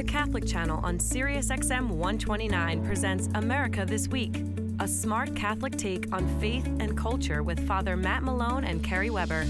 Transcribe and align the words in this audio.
The 0.00 0.06
Catholic 0.06 0.46
Channel 0.46 0.80
on 0.82 0.96
SiriusXM 0.96 1.90
129 1.90 2.86
presents 2.86 3.28
America 3.34 3.84
This 3.84 4.08
Week, 4.08 4.42
a 4.78 4.88
smart 4.88 5.36
Catholic 5.36 5.76
take 5.76 6.10
on 6.10 6.26
faith 6.40 6.64
and 6.80 6.96
culture 6.96 7.42
with 7.42 7.66
Father 7.68 7.98
Matt 7.98 8.22
Malone 8.22 8.64
and 8.64 8.82
Carrie 8.82 9.10
Weber. 9.10 9.44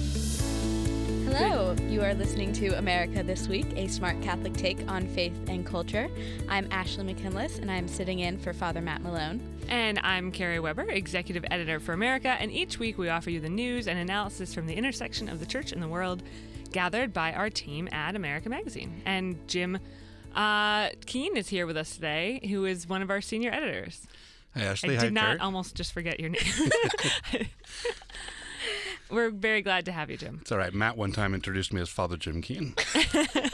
Hello, 1.25 1.77
you 1.89 2.03
are 2.03 2.15
listening 2.15 2.53
to 2.55 2.77
America 2.79 3.23
This 3.23 3.47
Week, 3.47 3.65
a 3.77 3.87
smart 3.87 4.21
Catholic 4.23 4.55
take 4.55 4.81
on 4.91 5.07
faith 5.07 5.39
and 5.47 5.65
culture. 5.65 6.09
I'm 6.49 6.67
Ashley 6.73 7.05
McKinless, 7.05 7.61
and 7.61 7.71
I'm 7.71 7.87
sitting 7.87 8.19
in 8.19 8.37
for 8.37 8.53
Father 8.53 8.81
Matt 8.81 9.03
Malone. 9.03 9.41
And 9.69 10.01
I'm 10.01 10.33
Carrie 10.33 10.59
Weber, 10.59 10.91
Executive 10.91 11.45
Editor 11.49 11.79
for 11.79 11.93
America, 11.93 12.31
and 12.41 12.51
each 12.51 12.81
week 12.81 12.99
we 12.99 13.09
offer 13.09 13.31
you 13.31 13.39
the 13.39 13.49
news 13.49 13.87
and 13.87 14.01
analysis 14.01 14.53
from 14.53 14.67
the 14.67 14.75
intersection 14.75 15.29
of 15.29 15.39
the 15.39 15.47
church 15.47 15.71
and 15.71 15.81
the 15.81 15.87
world, 15.87 16.25
gathered 16.73 17.13
by 17.13 17.33
our 17.35 17.51
team 17.51 17.89
at 17.93 18.17
America 18.17 18.49
Magazine. 18.49 19.01
And 19.07 19.37
Jim 19.47 19.79
uh, 20.35 20.91
Keane 21.07 21.37
is 21.37 21.49
here 21.49 21.67
with 21.67 21.77
us 21.77 21.95
today, 21.95 22.41
who 22.51 22.65
is 22.65 22.89
one 22.89 23.03
of 23.03 23.11
our 23.11 23.21
senior 23.21 23.51
editors. 23.53 24.07
Hi, 24.55 24.63
Ashley. 24.65 24.97
I 24.97 25.01
did 25.01 25.07
Hi, 25.07 25.09
not 25.11 25.27
Carrie. 25.27 25.39
almost 25.41 25.75
just 25.77 25.93
forget 25.93 26.19
your 26.19 26.31
name. 26.31 26.43
We're 29.11 29.31
very 29.31 29.63
glad 29.63 29.85
to 29.87 29.93
have 29.93 30.11
you, 30.11 30.17
Jim. 30.17 30.39
It's 30.41 30.53
all 30.53 30.59
right. 30.59 30.73
Matt 30.73 30.97
one 30.97 31.13
time 31.13 31.35
introduced 31.35 31.73
me 31.73 31.81
as 31.81 31.89
Father 31.89 32.17
Jim 32.17 32.43
Keane. 32.43 32.75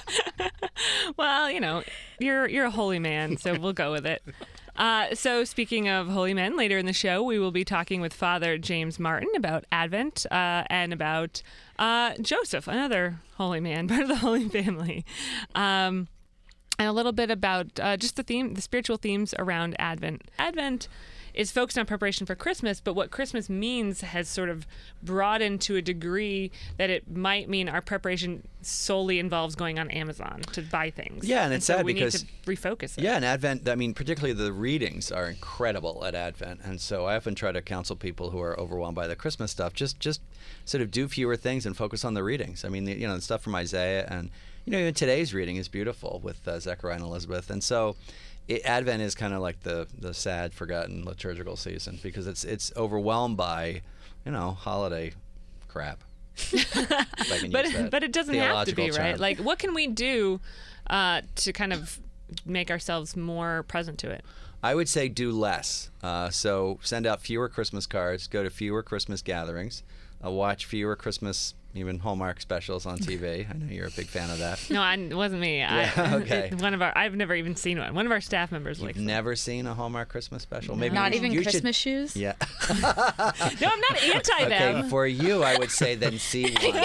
Well, 1.17 1.51
you 1.51 1.61
know, 1.61 1.83
you're 2.19 2.47
you're 2.47 2.67
a 2.67 2.71
holy 2.71 2.99
man, 2.99 3.37
so 3.39 3.59
we'll 3.59 3.73
go 3.73 3.93
with 3.93 4.05
it. 4.07 4.23
Uh, 4.77 5.15
so, 5.15 5.45
speaking 5.45 5.89
of 5.89 6.09
holy 6.09 6.35
men, 6.35 6.57
later 6.57 6.77
in 6.77 6.85
the 6.85 6.93
show, 6.93 7.23
we 7.23 7.39
will 7.39 7.51
be 7.53 7.65
talking 7.65 8.01
with 8.01 8.13
Father 8.13 8.59
James 8.59 8.99
Martin 8.99 9.31
about 9.37 9.65
Advent 9.73 10.27
uh, 10.31 10.65
and 10.69 10.93
about 10.93 11.43
uh, 11.79 12.15
Joseph, 12.21 12.69
another 12.69 13.21
holy 13.37 13.61
man, 13.61 13.89
part 13.89 14.03
of 14.03 14.09
the 14.09 14.17
Holy 14.17 14.49
Family, 14.49 15.05
um, 15.55 16.09
and 16.79 16.89
a 16.89 16.93
little 16.93 17.13
bit 17.13 17.31
about 17.31 17.79
uh, 17.81 17.97
just 17.97 18.17
the 18.17 18.23
theme, 18.23 18.55
the 18.55 18.61
spiritual 18.63 18.97
themes 18.97 19.35
around 19.39 19.77
Advent. 19.79 20.23
Advent 20.39 20.89
is 21.33 21.51
focused 21.53 21.77
on 21.77 21.85
preparation 21.85 22.25
for 22.25 22.35
Christmas, 22.35 22.81
but 22.81 22.95
what 22.95 23.11
Christmas 23.11 23.51
means 23.51 24.01
has 24.01 24.27
sort 24.27 24.49
of 24.49 24.67
broadened 25.03 25.61
to 25.61 25.77
a 25.77 25.83
degree 25.83 26.51
that 26.79 26.89
it 26.89 27.15
might 27.15 27.47
mean 27.47 27.69
our 27.69 27.83
preparation 27.83 28.43
solely 28.63 29.19
involves 29.19 29.55
going 29.55 29.79
on 29.79 29.91
Amazon 29.91 30.41
to 30.53 30.63
buy 30.63 30.89
things. 30.89 31.29
Yeah, 31.29 31.45
and 31.45 31.53
it's 31.53 31.67
so 31.67 31.77
sad 31.77 31.85
we 31.85 31.93
because- 31.93 32.25
need 32.25 32.31
to 32.45 32.51
refocus 32.51 32.97
it. 32.97 33.05
Yeah, 33.05 33.17
and 33.17 33.25
Advent, 33.25 33.69
I 33.69 33.75
mean, 33.75 33.93
particularly 33.93 34.33
the 34.33 34.51
readings 34.51 35.13
are 35.13 35.27
incredible 35.29 36.07
at 36.07 36.15
Advent. 36.15 36.61
And 36.65 36.81
so 36.81 37.05
I 37.05 37.17
often 37.17 37.35
try 37.35 37.53
to 37.53 37.61
counsel 37.61 37.97
people 37.97 38.31
who 38.31 38.41
are 38.41 38.59
overwhelmed 38.59 38.97
by 38.97 39.07
the 39.07 39.17
Christmas 39.17 39.51
stuff, 39.51 39.75
just 39.75 40.01
just 40.01 40.23
sort 40.65 40.81
of 40.81 40.91
do 40.91 41.07
fewer 41.07 41.37
things 41.37 41.67
and 41.67 41.77
focus 41.77 42.03
on 42.03 42.15
the 42.15 42.23
readings. 42.25 42.65
I 42.65 42.71
mean, 42.71 42.85
the, 42.85 42.95
you 42.95 43.07
know, 43.07 43.15
the 43.15 43.21
stuff 43.21 43.43
from 43.43 43.55
Isaiah 43.55 44.07
and, 44.09 44.31
you 44.67 44.73
know, 44.73 44.79
even 44.79 44.95
today's 44.95 45.33
reading 45.33 45.57
is 45.57 45.69
beautiful 45.69 46.21
with 46.23 46.47
uh, 46.47 46.59
Zechariah 46.59 46.97
and 46.97 47.05
Elizabeth. 47.05 47.51
And 47.51 47.63
so 47.63 47.97
it, 48.49 48.65
Advent 48.65 49.01
is 49.01 49.15
kind 49.15 49.33
of 49.33 49.41
like 49.41 49.61
the, 49.61 49.87
the 49.97 50.13
sad, 50.13 50.53
forgotten 50.53 51.05
liturgical 51.05 51.57
season 51.57 51.99
because 52.03 52.27
it's, 52.27 52.45
it's 52.45 52.73
overwhelmed 52.77 53.37
by, 53.37 53.83
you 54.25 54.33
know, 54.33 54.51
holiday 54.51 55.13
crap. 55.69 56.03
If 56.53 57.33
I 57.33 57.39
can 57.39 57.51
but 57.53 57.91
but 57.91 58.03
it 58.03 58.13
doesn't 58.13 58.35
have 58.35 58.67
to 58.67 58.75
be 58.75 58.83
theological 58.83 59.05
right. 59.05 59.13
term. 59.13 59.21
Like, 59.21 59.39
what 59.39 59.59
can 59.59 59.73
we 59.73 59.87
do 59.87 60.41
uh, 60.91 61.23
to 61.37 61.53
kind 61.53 61.73
of 61.73 61.99
make 62.45 62.71
ourselves 62.71 63.17
more 63.17 63.63
present 63.63 63.99
to 64.01 64.11
it? 64.11 64.23
I 64.63 64.75
would 64.75 64.89
say 64.89 65.09
do 65.09 65.31
less. 65.31 65.91
Uh, 66.03 66.29
so 66.31 66.79
send 66.83 67.07
out 67.07 67.21
fewer 67.21 67.49
Christmas 67.49 67.87
cards, 67.87 68.27
go 68.27 68.43
to 68.43 68.51
fewer 68.51 68.83
Christmas 68.83 69.23
gatherings, 69.23 69.83
uh, 70.25 70.31
watch 70.31 70.67
fewer 70.67 70.97
Christmas, 70.97 71.55
even 71.79 71.99
Hallmark 71.99 72.41
specials 72.41 72.87
on 72.87 72.99
TV. 72.99 73.49
I 73.49 73.53
know 73.57 73.67
you're 73.73 73.87
a 73.87 73.91
big 73.91 74.07
fan 74.07 74.31
of 74.31 74.39
that. 74.39 74.65
No, 74.71 74.81
I, 74.83 74.95
it 74.95 75.15
wasn't 75.15 75.41
me. 75.41 75.59
Yeah, 75.59 75.91
I, 75.97 76.15
okay. 76.17 76.49
it- 76.53 76.61
one 76.63 76.75
of 76.75 76.83
our, 76.83 76.97
I've 76.97 77.15
never 77.15 77.35
even 77.35 77.57
seen 77.57 77.79
one. 77.79 77.95
One 77.95 78.07
of 78.07 78.13
our 78.13 78.21
staff 78.21 78.51
members 78.53 78.81
likes. 78.81 78.97
You've 78.97 79.05
them. 79.05 79.07
never 79.07 79.37
seen 79.37 79.67
a 79.67 79.75
Hallmark 79.75 80.09
Christmas 80.09 80.43
special? 80.43 80.77
Maybe 80.77 80.95
Not 80.95 81.13
you- 81.13 81.19
even 81.19 81.33
you 81.33 81.43
should- 81.43 81.53
Christmas 81.53 81.77
shoes? 81.77 82.17
Yeah. 82.17 82.35
No, 82.69 83.69
I'm 83.69 83.81
not 83.81 84.03
anti 84.15 84.49
them. 84.49 84.77
okay, 84.77 84.89
for 84.89 85.07
you, 85.07 85.43
I 85.43 85.57
would 85.57 85.71
say 85.71 85.95
then 85.95 86.19
see 86.19 86.53
one. 86.53 86.77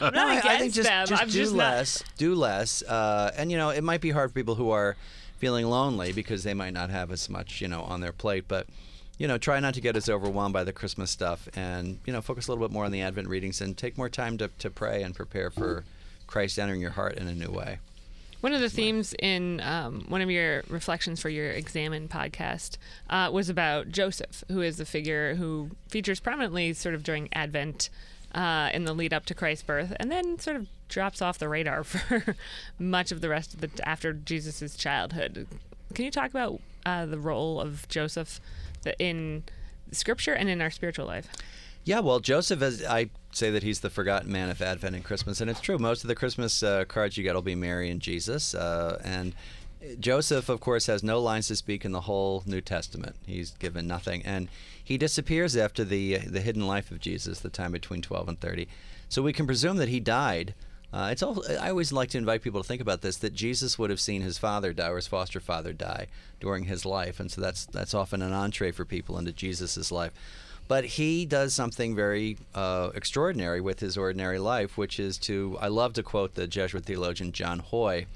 I'm 0.00 0.14
not 0.14 0.28
I, 0.28 0.32
against 0.38 0.46
I 0.46 0.58
think 0.58 0.74
just, 0.74 0.88
them. 0.88 1.06
just 1.06 1.22
I'm 1.22 1.28
do 1.28 1.34
just 1.34 1.52
not. 1.54 1.58
less. 1.58 2.04
Do 2.16 2.34
less. 2.34 2.82
Uh, 2.82 3.32
and 3.36 3.50
you 3.50 3.56
know, 3.58 3.70
it 3.70 3.82
might 3.84 4.00
be 4.00 4.10
hard 4.10 4.30
for 4.30 4.34
people 4.34 4.54
who 4.54 4.70
are 4.70 4.96
feeling 5.38 5.66
lonely 5.66 6.12
because 6.12 6.44
they 6.44 6.54
might 6.54 6.72
not 6.72 6.90
have 6.90 7.10
as 7.10 7.28
much, 7.28 7.60
you 7.60 7.68
know, 7.68 7.82
on 7.82 8.00
their 8.00 8.12
plate. 8.12 8.44
But 8.48 8.66
you 9.20 9.28
know, 9.28 9.36
try 9.36 9.60
not 9.60 9.74
to 9.74 9.82
get 9.82 9.96
as 9.96 10.08
overwhelmed 10.08 10.54
by 10.54 10.64
the 10.64 10.72
Christmas 10.72 11.10
stuff, 11.10 11.46
and 11.54 11.98
you 12.06 12.12
know, 12.12 12.22
focus 12.22 12.48
a 12.48 12.50
little 12.50 12.66
bit 12.66 12.72
more 12.72 12.86
on 12.86 12.90
the 12.90 13.02
Advent 13.02 13.28
readings, 13.28 13.60
and 13.60 13.76
take 13.76 13.98
more 13.98 14.08
time 14.08 14.38
to, 14.38 14.48
to 14.60 14.70
pray 14.70 15.02
and 15.02 15.14
prepare 15.14 15.50
for 15.50 15.84
Christ 16.26 16.58
entering 16.58 16.80
your 16.80 16.92
heart 16.92 17.18
in 17.18 17.28
a 17.28 17.34
new 17.34 17.50
way. 17.50 17.80
One 18.40 18.54
of 18.54 18.62
the 18.62 18.70
themes 18.70 19.14
in 19.18 19.60
um, 19.60 20.06
one 20.08 20.22
of 20.22 20.30
your 20.30 20.62
reflections 20.70 21.20
for 21.20 21.28
your 21.28 21.50
Examen 21.50 22.08
podcast 22.08 22.78
uh, 23.10 23.28
was 23.30 23.50
about 23.50 23.90
Joseph, 23.90 24.42
who 24.48 24.62
is 24.62 24.80
a 24.80 24.86
figure 24.86 25.34
who 25.34 25.68
features 25.88 26.18
prominently 26.18 26.72
sort 26.72 26.94
of 26.94 27.02
during 27.02 27.28
Advent 27.34 27.90
uh, 28.34 28.70
in 28.72 28.86
the 28.86 28.94
lead 28.94 29.12
up 29.12 29.26
to 29.26 29.34
Christ's 29.34 29.64
birth, 29.64 29.94
and 30.00 30.10
then 30.10 30.38
sort 30.38 30.56
of 30.56 30.66
drops 30.88 31.20
off 31.20 31.38
the 31.38 31.46
radar 31.50 31.84
for 31.84 32.36
much 32.78 33.12
of 33.12 33.20
the 33.20 33.28
rest 33.28 33.52
of 33.52 33.60
the 33.60 33.70
after 33.86 34.14
Jesus' 34.14 34.76
childhood. 34.76 35.46
Can 35.92 36.06
you 36.06 36.10
talk 36.10 36.30
about 36.30 36.58
uh, 36.86 37.04
the 37.04 37.18
role 37.18 37.60
of 37.60 37.86
Joseph 37.90 38.40
in 38.98 39.44
Scripture 39.92 40.32
and 40.32 40.48
in 40.48 40.60
our 40.60 40.70
spiritual 40.70 41.06
life? 41.06 41.28
Yeah, 41.84 42.00
well, 42.00 42.20
Joseph, 42.20 42.60
is, 42.62 42.84
I 42.84 43.10
say 43.32 43.50
that 43.50 43.62
he's 43.62 43.80
the 43.80 43.90
forgotten 43.90 44.30
man 44.30 44.50
of 44.50 44.60
Advent 44.60 44.94
and 44.94 45.04
Christmas, 45.04 45.40
and 45.40 45.50
it's 45.50 45.60
true. 45.60 45.78
Most 45.78 46.04
of 46.04 46.08
the 46.08 46.14
Christmas 46.14 46.62
uh, 46.62 46.84
cards 46.84 47.16
you 47.16 47.24
get 47.24 47.34
will 47.34 47.42
be 47.42 47.54
Mary 47.54 47.90
and 47.90 48.00
Jesus, 48.00 48.54
uh, 48.54 49.00
and 49.02 49.34
Joseph, 49.98 50.48
of 50.50 50.60
course, 50.60 50.86
has 50.86 51.02
no 51.02 51.20
lines 51.20 51.48
to 51.48 51.56
speak 51.56 51.84
in 51.84 51.92
the 51.92 52.02
whole 52.02 52.42
New 52.44 52.60
Testament. 52.60 53.16
He's 53.26 53.52
given 53.52 53.86
nothing, 53.86 54.22
and 54.26 54.48
he 54.82 54.98
disappears 54.98 55.56
after 55.56 55.84
the 55.84 56.18
the 56.18 56.42
hidden 56.42 56.66
life 56.66 56.90
of 56.90 57.00
Jesus, 57.00 57.40
the 57.40 57.48
time 57.48 57.72
between 57.72 58.02
12 58.02 58.28
and 58.28 58.40
30. 58.40 58.68
So 59.08 59.22
we 59.22 59.32
can 59.32 59.46
presume 59.46 59.78
that 59.78 59.88
he 59.88 59.98
died. 60.00 60.54
Uh, 60.92 61.08
it's 61.12 61.22
all. 61.22 61.44
I 61.60 61.70
always 61.70 61.92
like 61.92 62.10
to 62.10 62.18
invite 62.18 62.42
people 62.42 62.62
to 62.62 62.66
think 62.66 62.80
about 62.82 63.00
this: 63.00 63.16
that 63.18 63.32
Jesus 63.32 63.78
would 63.78 63.90
have 63.90 64.00
seen 64.00 64.22
his 64.22 64.38
father 64.38 64.72
die 64.72 64.88
or 64.88 64.96
his 64.96 65.06
foster 65.06 65.40
father 65.40 65.72
die 65.72 66.08
during 66.40 66.64
his 66.64 66.84
life, 66.84 67.20
and 67.20 67.30
so 67.30 67.40
that's 67.40 67.66
that's 67.66 67.94
often 67.94 68.22
an 68.22 68.32
entree 68.32 68.72
for 68.72 68.84
people 68.84 69.16
into 69.16 69.32
Jesus's 69.32 69.92
life. 69.92 70.12
But 70.66 70.84
he 70.84 71.26
does 71.26 71.52
something 71.54 71.96
very 71.96 72.38
uh, 72.54 72.90
extraordinary 72.94 73.60
with 73.60 73.80
his 73.80 73.96
ordinary 73.96 74.38
life, 74.38 74.76
which 74.76 74.98
is 74.98 75.16
to. 75.18 75.56
I 75.60 75.68
love 75.68 75.92
to 75.94 76.02
quote 76.02 76.34
the 76.34 76.46
Jesuit 76.46 76.84
theologian 76.84 77.30
John 77.30 77.60
Haughey, 77.60 78.06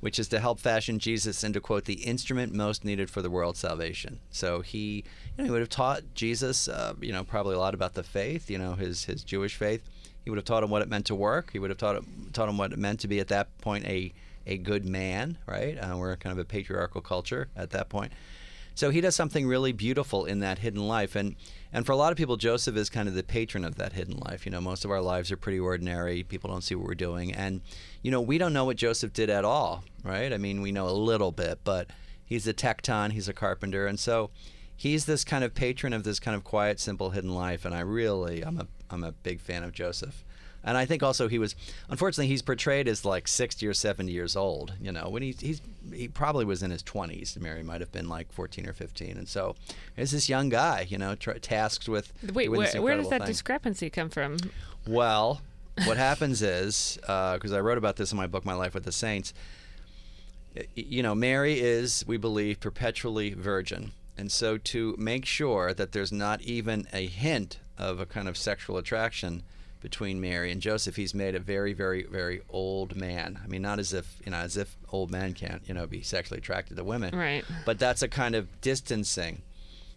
which 0.00 0.18
is 0.18 0.26
to 0.28 0.40
help 0.40 0.58
fashion 0.58 0.98
Jesus 0.98 1.44
into 1.44 1.60
quote 1.60 1.84
the 1.84 2.04
instrument 2.04 2.52
most 2.52 2.84
needed 2.84 3.10
for 3.10 3.22
the 3.22 3.30
world's 3.30 3.60
salvation. 3.60 4.18
So 4.30 4.60
he, 4.60 5.04
you 5.36 5.38
know, 5.38 5.44
he 5.44 5.50
would 5.50 5.60
have 5.60 5.68
taught 5.68 6.02
Jesus, 6.14 6.68
uh, 6.68 6.94
you 7.00 7.12
know, 7.12 7.22
probably 7.24 7.54
a 7.54 7.60
lot 7.60 7.74
about 7.74 7.94
the 7.94 8.02
faith, 8.02 8.50
you 8.50 8.58
know, 8.58 8.74
his 8.74 9.04
his 9.04 9.22
Jewish 9.22 9.54
faith. 9.54 9.82
He 10.28 10.30
would 10.30 10.36
have 10.36 10.44
taught 10.44 10.62
him 10.62 10.68
what 10.68 10.82
it 10.82 10.90
meant 10.90 11.06
to 11.06 11.14
work. 11.14 11.52
He 11.54 11.58
would 11.58 11.70
have 11.70 11.78
taught 11.78 11.96
him, 11.96 12.28
taught 12.34 12.50
him 12.50 12.58
what 12.58 12.70
it 12.70 12.78
meant 12.78 13.00
to 13.00 13.08
be 13.08 13.18
at 13.18 13.28
that 13.28 13.56
point 13.62 13.86
a 13.86 14.12
a 14.46 14.58
good 14.58 14.84
man, 14.84 15.38
right? 15.46 15.78
Uh, 15.78 15.96
we're 15.96 16.14
kind 16.16 16.34
of 16.34 16.38
a 16.38 16.44
patriarchal 16.44 17.00
culture 17.00 17.48
at 17.56 17.70
that 17.70 17.88
point. 17.88 18.12
So 18.74 18.90
he 18.90 19.00
does 19.00 19.16
something 19.16 19.46
really 19.46 19.72
beautiful 19.72 20.26
in 20.26 20.40
that 20.40 20.58
hidden 20.58 20.86
life, 20.86 21.16
and 21.16 21.34
and 21.72 21.86
for 21.86 21.92
a 21.92 21.96
lot 21.96 22.12
of 22.12 22.18
people, 22.18 22.36
Joseph 22.36 22.76
is 22.76 22.90
kind 22.90 23.08
of 23.08 23.14
the 23.14 23.22
patron 23.22 23.64
of 23.64 23.76
that 23.76 23.94
hidden 23.94 24.18
life. 24.18 24.44
You 24.44 24.52
know, 24.52 24.60
most 24.60 24.84
of 24.84 24.90
our 24.90 25.00
lives 25.00 25.32
are 25.32 25.38
pretty 25.38 25.60
ordinary. 25.60 26.22
People 26.24 26.50
don't 26.50 26.60
see 26.62 26.74
what 26.74 26.86
we're 26.86 26.94
doing, 26.94 27.32
and 27.32 27.62
you 28.02 28.10
know, 28.10 28.20
we 28.20 28.36
don't 28.36 28.52
know 28.52 28.66
what 28.66 28.76
Joseph 28.76 29.14
did 29.14 29.30
at 29.30 29.46
all, 29.46 29.82
right? 30.04 30.30
I 30.30 30.36
mean, 30.36 30.60
we 30.60 30.72
know 30.72 30.90
a 30.90 30.92
little 30.92 31.32
bit, 31.32 31.60
but 31.64 31.88
he's 32.22 32.46
a 32.46 32.52
tekton, 32.52 33.12
he's 33.12 33.28
a 33.28 33.32
carpenter, 33.32 33.86
and 33.86 33.98
so 33.98 34.28
he's 34.78 35.04
this 35.04 35.24
kind 35.24 35.44
of 35.44 35.52
patron 35.54 35.92
of 35.92 36.04
this 36.04 36.18
kind 36.18 36.34
of 36.34 36.44
quiet, 36.44 36.80
simple, 36.80 37.10
hidden 37.10 37.34
life. 37.34 37.66
And 37.66 37.74
I 37.74 37.80
really, 37.80 38.42
I'm 38.42 38.58
a 38.58 38.66
I'm 38.88 39.04
a 39.04 39.12
big 39.12 39.40
fan 39.40 39.62
of 39.64 39.72
Joseph. 39.72 40.24
And 40.64 40.76
I 40.76 40.86
think 40.86 41.02
also 41.02 41.28
he 41.28 41.38
was, 41.38 41.54
unfortunately, 41.88 42.26
he's 42.26 42.42
portrayed 42.42 42.88
as 42.88 43.04
like 43.04 43.28
60 43.28 43.66
or 43.66 43.74
70 43.74 44.10
years 44.10 44.34
old. 44.36 44.74
You 44.80 44.92
know, 44.92 45.08
when 45.08 45.22
he's, 45.22 45.40
he's 45.40 45.60
he 45.92 46.08
probably 46.08 46.44
was 46.44 46.62
in 46.62 46.70
his 46.70 46.82
20s. 46.82 47.38
Mary 47.38 47.62
might 47.62 47.80
have 47.80 47.92
been 47.92 48.08
like 48.08 48.32
14 48.32 48.68
or 48.68 48.72
15. 48.72 49.16
And 49.18 49.28
so 49.28 49.54
here's 49.94 50.10
this 50.10 50.28
young 50.28 50.48
guy, 50.48 50.86
you 50.88 50.98
know, 50.98 51.14
tra- 51.14 51.38
tasked 51.38 51.88
with 51.88 52.12
Wait, 52.32 52.48
where, 52.48 52.82
where 52.82 52.96
does 52.96 53.08
that 53.10 53.20
thing. 53.20 53.28
discrepancy 53.28 53.90
come 53.90 54.10
from? 54.10 54.38
Well, 54.86 55.42
what 55.84 55.96
happens 55.96 56.42
is, 56.42 56.98
uh, 57.06 57.34
because 57.34 57.52
I 57.52 57.60
wrote 57.60 57.78
about 57.78 57.96
this 57.96 58.10
in 58.10 58.18
my 58.18 58.26
book, 58.26 58.44
My 58.44 58.54
Life 58.54 58.74
with 58.74 58.84
the 58.84 58.92
Saints, 58.92 59.32
you 60.74 61.02
know, 61.02 61.14
Mary 61.14 61.60
is, 61.60 62.04
we 62.06 62.16
believe, 62.16 62.58
perpetually 62.58 63.32
virgin. 63.34 63.92
And 64.18 64.32
so 64.32 64.58
to 64.58 64.96
make 64.98 65.24
sure 65.24 65.72
that 65.72 65.92
there's 65.92 66.12
not 66.12 66.42
even 66.42 66.86
a 66.92 67.06
hint 67.06 67.60
of 67.78 68.00
a 68.00 68.06
kind 68.06 68.28
of 68.28 68.36
sexual 68.36 68.76
attraction 68.76 69.44
between 69.80 70.20
Mary 70.20 70.50
and 70.50 70.60
Joseph, 70.60 70.96
he's 70.96 71.14
made 71.14 71.36
a 71.36 71.38
very, 71.38 71.72
very, 71.72 72.02
very 72.02 72.40
old 72.48 72.96
man. 72.96 73.38
I 73.42 73.46
mean, 73.46 73.62
not 73.62 73.78
as 73.78 73.92
if, 73.92 74.20
you 74.24 74.32
know, 74.32 74.38
as 74.38 74.56
if 74.56 74.76
old 74.90 75.12
men 75.12 75.34
can't, 75.34 75.62
you 75.68 75.74
know, 75.74 75.86
be 75.86 76.02
sexually 76.02 76.38
attracted 76.38 76.76
to 76.76 76.84
women. 76.84 77.16
Right. 77.16 77.44
But 77.64 77.78
that's 77.78 78.02
a 78.02 78.08
kind 78.08 78.34
of 78.34 78.60
distancing 78.60 79.42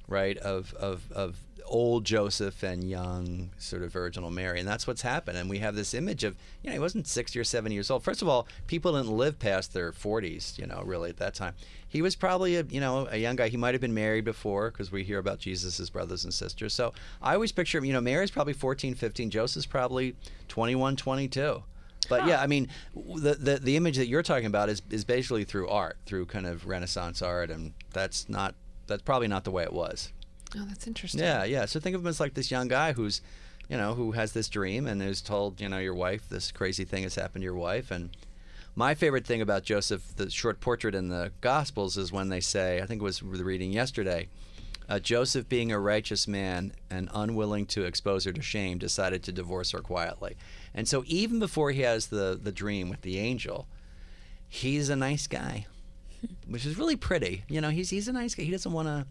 right 0.08 0.38
of 0.38 0.74
of 0.76 1.12
of 1.14 1.38
old 1.72 2.04
Joseph 2.04 2.64
and 2.64 2.84
young 2.84 3.50
sort 3.58 3.82
of 3.82 3.92
virginal 3.92 4.30
Mary, 4.30 4.60
and 4.60 4.68
that's 4.68 4.86
what's 4.86 5.02
happened. 5.02 5.38
And 5.38 5.50
we 5.50 5.60
have 5.60 5.74
this 5.74 5.94
image 5.94 6.24
of 6.24 6.36
you 6.62 6.70
know 6.70 6.74
he 6.74 6.80
wasn't 6.80 7.08
sixty 7.08 7.40
or 7.40 7.44
seventy 7.44 7.74
years 7.74 7.90
old. 7.90 8.04
First 8.04 8.22
of 8.22 8.28
all, 8.28 8.48
people 8.68 8.94
didn't 8.94 9.16
live 9.16 9.40
past 9.40 9.74
their 9.74 9.92
forties, 9.92 10.54
you 10.58 10.68
know, 10.68 10.84
really 10.86 11.10
at 11.10 11.18
that 11.18 11.34
time. 11.34 11.56
He 11.88 12.02
was 12.02 12.16
probably 12.16 12.58
a 12.58 12.64
you 12.64 12.82
know 12.82 13.08
a 13.10 13.18
young 13.18 13.38
guy. 13.38 13.48
He 13.48 13.58
might 13.58 13.74
have 13.74 13.82
been 13.82 13.94
married 13.94 14.26
before 14.26 14.70
because 14.70 14.92
we 14.92 15.04
hear 15.04 15.18
about 15.18 15.40
Jesus' 15.40 15.90
brothers 15.90 16.26
and 16.26 16.34
sisters. 16.34 16.74
So 16.74 16.94
I 17.22 17.34
always 17.34 17.52
picture 17.52 17.78
him. 17.78 17.86
You 17.86 17.94
know, 17.94 18.02
Mary's 18.02 18.32
probably 18.32 18.54
14, 18.54 18.94
15. 18.94 19.30
Joseph's 19.30 19.66
probably 19.66 20.16
21, 20.50 20.98
22. 20.98 21.64
But 22.10 22.28
yeah, 22.28 22.42
I 22.42 22.48
mean, 22.48 22.68
the, 22.94 23.36
the 23.36 23.60
the 23.62 23.78
image 23.78 23.96
that 23.96 24.08
you're 24.08 24.24
talking 24.24 24.48
about 24.48 24.68
is 24.68 24.82
is 24.90 25.06
basically 25.06 25.46
through 25.46 25.70
art, 25.70 25.98
through 26.06 26.26
kind 26.26 26.46
of 26.46 26.68
Renaissance 26.68 27.22
art, 27.22 27.50
and 27.50 27.74
that's 27.94 28.28
not 28.28 28.56
that's 28.88 29.04
probably 29.04 29.30
not 29.30 29.46
the 29.46 29.52
way 29.52 29.64
it 29.64 29.72
was. 29.72 30.12
Oh, 30.58 30.66
that's 30.68 30.88
interesting. 30.88 31.22
Yeah, 31.22 31.44
yeah. 31.44 31.66
So 31.66 31.80
think 31.80 31.96
of 31.96 32.02
him 32.02 32.08
as 32.08 32.20
like 32.20 32.34
this 32.34 32.52
young 32.52 32.68
guy 32.68 32.94
who's, 32.94 33.22
you 33.70 33.78
know, 33.78 33.94
who 33.94 34.12
has 34.12 34.34
this 34.34 34.50
dream 34.50 34.86
and 34.86 35.02
is 35.02 35.22
told, 35.22 35.62
you 35.62 35.70
know, 35.70 35.78
your 35.78 35.96
wife, 35.96 36.28
this 36.30 36.52
crazy 36.52 36.84
thing 36.84 37.04
has 37.04 37.16
happened 37.16 37.42
to 37.42 37.46
your 37.46 37.56
wife. 37.56 37.90
And 37.92 38.16
my 38.76 38.96
favorite 38.96 39.26
thing 39.26 39.42
about 39.42 39.64
Joseph, 39.64 40.16
the 40.16 40.30
short 40.30 40.60
portrait 40.60 40.96
in 40.96 41.10
the 41.10 41.32
Gospels, 41.42 41.98
is 41.98 42.12
when 42.12 42.30
they 42.30 42.42
say, 42.42 42.82
I 42.82 42.86
think 42.86 43.02
it 43.02 43.06
was 43.06 43.20
the 43.20 43.44
reading 43.46 43.72
yesterday, 43.72 44.28
uh, 44.90 45.00
Joseph, 45.00 45.48
being 45.48 45.72
a 45.72 45.80
righteous 45.80 46.28
man 46.28 46.74
and 46.90 47.10
unwilling 47.14 47.66
to 47.68 47.86
expose 47.86 48.26
her 48.26 48.34
to 48.34 48.42
shame, 48.42 48.78
decided 48.78 49.24
to 49.24 49.32
divorce 49.32 49.72
her 49.72 49.80
quietly. 49.80 50.36
And 50.74 50.86
so 50.86 51.04
even 51.08 51.40
before 51.40 51.72
he 51.72 51.82
has 51.82 52.08
the, 52.08 52.38
the 52.42 52.52
dream 52.52 52.90
with 52.90 53.02
the 53.02 53.18
angel, 53.18 53.68
he's 54.50 54.90
a 54.90 54.98
nice 54.98 55.28
guy, 55.28 55.66
which 56.48 56.66
is 56.66 56.78
really 56.78 56.98
pretty. 56.98 57.46
You 57.48 57.62
know, 57.62 57.70
he's, 57.70 57.90
he's 57.90 58.10
a 58.10 58.14
nice 58.14 58.36
guy. 58.36 58.44
He 58.44 58.52
doesn't 58.52 58.72
want 58.72 58.90
to. 58.90 59.06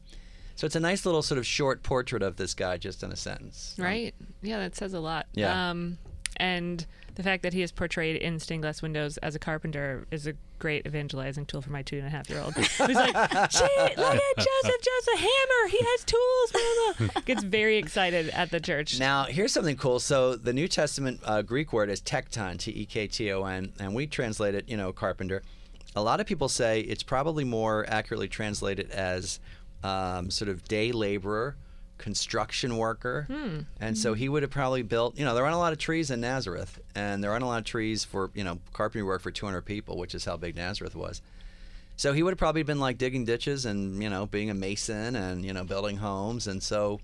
So 0.60 0.66
it's 0.66 0.76
a 0.76 0.80
nice 0.80 1.06
little 1.06 1.22
sort 1.22 1.38
of 1.38 1.46
short 1.46 1.82
portrait 1.82 2.22
of 2.22 2.36
this 2.36 2.52
guy 2.52 2.76
just 2.76 3.02
in 3.02 3.10
a 3.10 3.16
sentence. 3.16 3.74
Right. 3.78 4.14
Yeah, 4.42 4.58
that 4.58 4.76
says 4.76 4.92
a 4.92 5.00
lot. 5.00 5.26
Yeah. 5.32 5.70
Um, 5.70 5.96
and 6.36 6.84
the 7.14 7.22
fact 7.22 7.44
that 7.44 7.54
he 7.54 7.62
is 7.62 7.72
portrayed 7.72 8.16
in 8.16 8.38
stained 8.38 8.60
glass 8.60 8.82
windows 8.82 9.16
as 9.16 9.34
a 9.34 9.38
carpenter 9.38 10.06
is 10.10 10.26
a 10.26 10.34
great 10.58 10.86
evangelizing 10.86 11.46
tool 11.46 11.62
for 11.62 11.70
my 11.70 11.80
two 11.80 11.96
and 11.96 12.06
a 12.06 12.10
half 12.10 12.28
year 12.28 12.42
old. 12.42 12.54
He's 12.56 12.78
like, 12.78 12.90
look 13.14 13.34
at 13.34 13.50
Joseph, 13.50 14.82
just 14.82 15.08
a 15.08 15.16
hammer. 15.16 15.68
He 15.70 15.78
has 15.80 16.04
tools. 16.04 16.52
Blah, 16.52 17.08
blah. 17.08 17.22
Gets 17.22 17.42
very 17.42 17.78
excited 17.78 18.28
at 18.28 18.50
the 18.50 18.60
church. 18.60 19.00
Now, 19.00 19.24
here's 19.24 19.54
something 19.54 19.78
cool. 19.78 19.98
So 19.98 20.36
the 20.36 20.52
New 20.52 20.68
Testament 20.68 21.20
uh, 21.24 21.40
Greek 21.40 21.72
word 21.72 21.88
is 21.88 22.02
tekton, 22.02 22.58
T 22.58 22.70
E 22.70 22.84
K 22.84 23.06
T 23.06 23.32
O 23.32 23.46
N, 23.46 23.72
and 23.80 23.94
we 23.94 24.06
translate 24.06 24.54
it, 24.54 24.68
you 24.68 24.76
know, 24.76 24.92
carpenter. 24.92 25.40
A 25.96 26.02
lot 26.02 26.20
of 26.20 26.26
people 26.26 26.50
say 26.50 26.80
it's 26.82 27.02
probably 27.02 27.44
more 27.44 27.86
accurately 27.88 28.28
translated 28.28 28.90
as 28.90 29.40
um, 29.82 30.30
sort 30.30 30.48
of 30.48 30.64
day 30.64 30.92
laborer, 30.92 31.56
construction 31.98 32.76
worker. 32.76 33.26
And 33.80 33.96
so 33.96 34.14
he 34.14 34.28
would 34.28 34.42
have 34.42 34.50
probably 34.50 34.82
built, 34.82 35.18
you 35.18 35.24
know, 35.24 35.34
there 35.34 35.44
aren't 35.44 35.54
a 35.56 35.58
lot 35.58 35.72
of 35.72 35.78
trees 35.78 36.10
in 36.10 36.20
Nazareth, 36.20 36.80
and 36.94 37.22
there 37.22 37.30
aren't 37.30 37.44
a 37.44 37.46
lot 37.46 37.58
of 37.58 37.64
trees 37.64 38.04
for, 38.04 38.30
you 38.34 38.44
know, 38.44 38.58
carpentry 38.72 39.02
work 39.02 39.20
for 39.22 39.30
200 39.30 39.62
people, 39.62 39.96
which 39.98 40.14
is 40.14 40.24
how 40.24 40.36
big 40.36 40.56
Nazareth 40.56 40.94
was. 40.94 41.20
So 41.96 42.14
he 42.14 42.22
would 42.22 42.30
have 42.30 42.38
probably 42.38 42.62
been 42.62 42.80
like 42.80 42.96
digging 42.96 43.26
ditches 43.26 43.66
and 43.66 44.02
you 44.02 44.08
know 44.08 44.24
being 44.24 44.48
a 44.48 44.54
mason 44.54 45.14
and 45.16 45.44
you 45.44 45.52
know 45.52 45.64
building 45.64 45.98
homes 45.98 46.46
and 46.46 46.62
so 46.62 46.98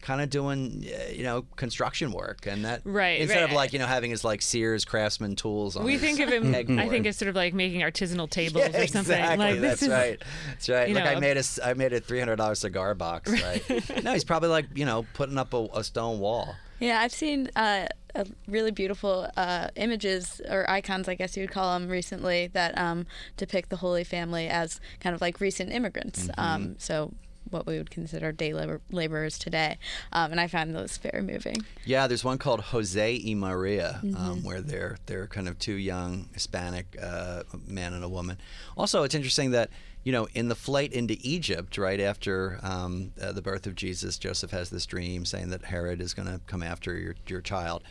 kind 0.00 0.20
of 0.20 0.30
doing 0.30 0.86
uh, 0.86 1.10
you 1.12 1.22
know 1.24 1.42
construction 1.56 2.12
work 2.12 2.46
and 2.46 2.64
that 2.64 2.82
Right, 2.84 3.20
instead 3.20 3.42
of 3.42 3.52
like 3.52 3.72
you 3.72 3.78
know 3.78 3.86
having 3.86 4.10
his 4.10 4.24
like 4.24 4.42
Sears 4.42 4.84
Craftsman 4.84 5.34
tools 5.36 5.76
on 5.76 5.84
we 5.84 5.92
his 5.92 6.00
think 6.00 6.20
of 6.20 6.28
him, 6.28 6.54
I 6.78 6.88
think, 6.88 7.06
it's 7.06 7.18
sort 7.18 7.28
of 7.28 7.34
like 7.36 7.54
making 7.54 7.80
artisanal 7.80 8.30
tables 8.30 8.68
yeah, 8.70 8.80
or 8.82 8.86
something. 8.86 9.18
exactly. 9.18 9.36
Like, 9.52 9.60
this 9.60 9.70
that's 9.70 9.82
is- 9.82 9.88
right. 9.88 10.22
That's 10.48 10.68
right. 10.68 10.88
you 10.88 10.94
like 10.94 11.04
I 11.06 11.20
made 11.20 11.36
a 11.36 11.40
s- 11.40 11.60
I 11.64 11.74
made 11.74 11.92
a 11.92 12.00
three 12.00 12.18
hundred 12.20 12.36
dollar 12.36 12.54
cigar 12.54 12.94
box 12.94 13.30
right. 13.30 14.02
no 14.04 14.12
he's 14.12 14.24
probably 14.24 14.48
like 14.50 14.66
you 14.74 14.84
know 14.84 15.04
putting 15.14 15.38
up 15.38 15.52
a, 15.54 15.66
a 15.74 15.84
stone 15.84 16.20
wall. 16.20 16.54
Yeah, 16.80 17.00
I've 17.00 17.10
seen 17.12 17.50
uh, 17.56 17.88
a 18.14 18.24
really 18.46 18.70
beautiful 18.70 19.28
uh, 19.36 19.66
images 19.74 20.40
or 20.48 20.68
icons, 20.70 21.08
I 21.08 21.14
guess 21.16 21.36
you 21.36 21.42
would 21.42 21.50
call 21.50 21.76
them, 21.76 21.88
recently 21.88 22.46
that 22.52 22.78
um, 22.78 23.04
depict 23.36 23.70
the 23.70 23.76
Holy 23.78 24.04
Family 24.04 24.46
as 24.46 24.80
kind 25.00 25.12
of 25.12 25.20
like 25.20 25.40
recent 25.40 25.72
immigrants. 25.72 26.30
Um, 26.38 26.76
so 26.78 27.12
what 27.50 27.66
we 27.66 27.78
would 27.78 27.90
consider 27.90 28.32
day 28.32 28.52
labor- 28.52 28.80
laborers 28.90 29.38
today, 29.38 29.78
um, 30.12 30.30
and 30.30 30.40
I 30.40 30.46
find 30.46 30.74
those 30.74 30.96
very 30.98 31.22
moving. 31.22 31.64
Yeah, 31.84 32.06
there's 32.06 32.24
one 32.24 32.38
called 32.38 32.60
Jose 32.60 33.22
y 33.24 33.34
Maria, 33.34 34.00
um, 34.16 34.42
where 34.42 34.60
they're 34.60 34.98
they're 35.06 35.26
kind 35.26 35.48
of 35.48 35.58
two 35.58 35.74
young 35.74 36.28
Hispanic 36.32 36.96
uh, 37.00 37.42
man 37.66 37.92
and 37.94 38.04
a 38.04 38.08
woman. 38.08 38.38
Also, 38.76 39.02
it's 39.02 39.14
interesting 39.14 39.50
that 39.52 39.70
you 40.04 40.12
know 40.12 40.28
in 40.34 40.48
the 40.48 40.54
flight 40.54 40.92
into 40.92 41.16
Egypt, 41.20 41.76
right 41.78 42.00
after 42.00 42.58
um, 42.62 43.12
uh, 43.20 43.32
the 43.32 43.42
birth 43.42 43.66
of 43.66 43.74
Jesus, 43.74 44.18
Joseph 44.18 44.50
has 44.50 44.70
this 44.70 44.86
dream 44.86 45.24
saying 45.24 45.50
that 45.50 45.64
Herod 45.64 46.00
is 46.00 46.14
going 46.14 46.28
to 46.28 46.40
come 46.46 46.62
after 46.62 46.96
your 46.98 47.14
your 47.26 47.40
child. 47.40 47.82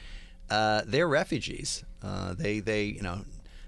Uh, 0.50 0.82
they're 0.86 1.08
refugees. 1.08 1.84
Uh, 2.02 2.34
they 2.34 2.60
they 2.60 2.86
you 2.86 3.02
know 3.02 3.26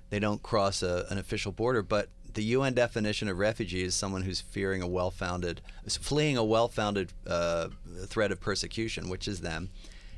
they 0.09 0.19
don't 0.19 0.41
cross 0.41 0.81
a, 0.81 1.05
an 1.09 1.17
official 1.17 1.51
border, 1.51 1.83
but 1.83 2.09
the 2.33 2.43
UN 2.43 2.73
definition 2.73 3.27
of 3.27 3.37
refugee 3.37 3.83
is 3.83 3.95
someone 3.95 4.21
who's 4.23 4.41
fearing 4.41 4.81
a 4.81 4.87
well-founded, 4.87 5.61
fleeing 5.87 6.37
a 6.37 6.43
well-founded 6.43 7.13
uh, 7.27 7.69
threat 8.05 8.31
of 8.31 8.39
persecution, 8.39 9.09
which 9.09 9.27
is 9.27 9.41
them, 9.41 9.69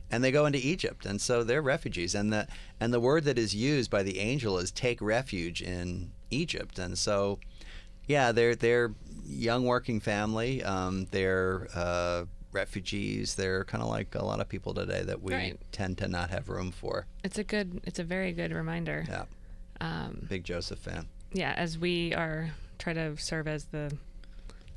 and 0.09 0.23
they 0.23 0.31
go 0.31 0.45
into 0.45 0.59
Egypt, 0.59 1.05
and 1.05 1.21
so 1.21 1.43
they're 1.43 1.61
refugees. 1.61 2.13
And 2.15 2.31
the 2.33 2.47
and 2.79 2.93
the 2.93 2.99
word 2.99 3.23
that 3.23 3.37
is 3.37 3.55
used 3.55 3.89
by 3.89 4.03
the 4.03 4.19
angel 4.19 4.57
is 4.57 4.71
take 4.71 5.01
refuge 5.01 5.61
in 5.61 6.11
Egypt, 6.29 6.77
and 6.79 6.97
so 6.97 7.39
yeah, 8.07 8.31
they're 8.31 8.55
they're 8.55 8.93
young 9.25 9.65
working 9.65 9.99
family. 10.01 10.61
Um, 10.63 11.07
they're 11.11 11.67
uh, 11.73 12.25
refugees. 12.51 13.35
They're 13.35 13.63
kind 13.63 13.81
of 13.81 13.89
like 13.89 14.13
a 14.15 14.25
lot 14.25 14.41
of 14.41 14.49
people 14.49 14.73
today 14.73 15.03
that 15.03 15.21
we 15.21 15.33
Right. 15.33 15.59
tend 15.71 15.97
to 15.99 16.07
not 16.09 16.29
have 16.31 16.49
room 16.49 16.71
for. 16.71 17.05
It's 17.23 17.37
a 17.37 17.43
good, 17.45 17.79
it's 17.85 17.99
a 17.99 18.03
very 18.03 18.33
good 18.33 18.51
reminder. 18.51 19.05
Yeah, 19.07 19.23
Um, 19.79 20.25
big 20.27 20.43
Joseph 20.43 20.79
fan. 20.79 21.07
Yeah, 21.33 21.53
as 21.55 21.77
we 21.77 22.13
are 22.13 22.51
try 22.77 22.93
to 22.93 23.15
serve 23.17 23.47
as 23.47 23.65
the 23.65 23.95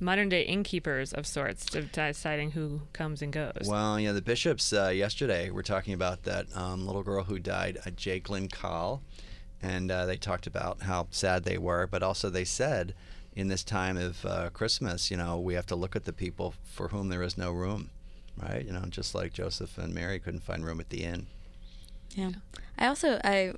modern 0.00 0.28
day 0.28 0.42
innkeepers 0.42 1.12
of 1.12 1.26
sorts, 1.26 1.74
of 1.74 1.90
deciding 1.92 2.52
who 2.52 2.82
comes 2.92 3.22
and 3.22 3.32
goes. 3.32 3.66
Well, 3.66 3.98
yeah, 3.98 4.12
the 4.12 4.22
bishops 4.22 4.72
uh, 4.72 4.88
yesterday 4.88 5.50
were 5.50 5.62
talking 5.62 5.94
about 5.94 6.24
that 6.24 6.46
um, 6.54 6.86
little 6.86 7.02
girl 7.02 7.24
who 7.24 7.38
died, 7.38 7.78
uh, 7.78 7.90
Jakelin 7.90 8.50
Caal, 8.50 9.00
and 9.62 9.90
uh, 9.90 10.04
they 10.06 10.16
talked 10.16 10.46
about 10.46 10.82
how 10.82 11.08
sad 11.10 11.44
they 11.44 11.58
were, 11.58 11.86
but 11.86 12.02
also 12.02 12.28
they 12.28 12.44
said 12.44 12.94
in 13.34 13.48
this 13.48 13.64
time 13.64 13.96
of 13.96 14.24
uh, 14.24 14.50
Christmas, 14.50 15.10
you 15.10 15.16
know, 15.16 15.40
we 15.40 15.54
have 15.54 15.66
to 15.66 15.76
look 15.76 15.96
at 15.96 16.04
the 16.04 16.12
people 16.12 16.54
for 16.64 16.88
whom 16.88 17.08
there 17.08 17.22
is 17.22 17.38
no 17.38 17.50
room, 17.50 17.90
right? 18.40 18.64
You 18.64 18.72
know, 18.72 18.84
just 18.88 19.14
like 19.14 19.32
Joseph 19.32 19.78
and 19.78 19.94
Mary 19.94 20.18
couldn't 20.18 20.44
find 20.44 20.64
room 20.64 20.80
at 20.80 20.90
the 20.90 21.02
inn. 21.02 21.26
Yeah. 22.14 22.30
I 22.78 22.86
also 22.86 23.20
I 23.24 23.54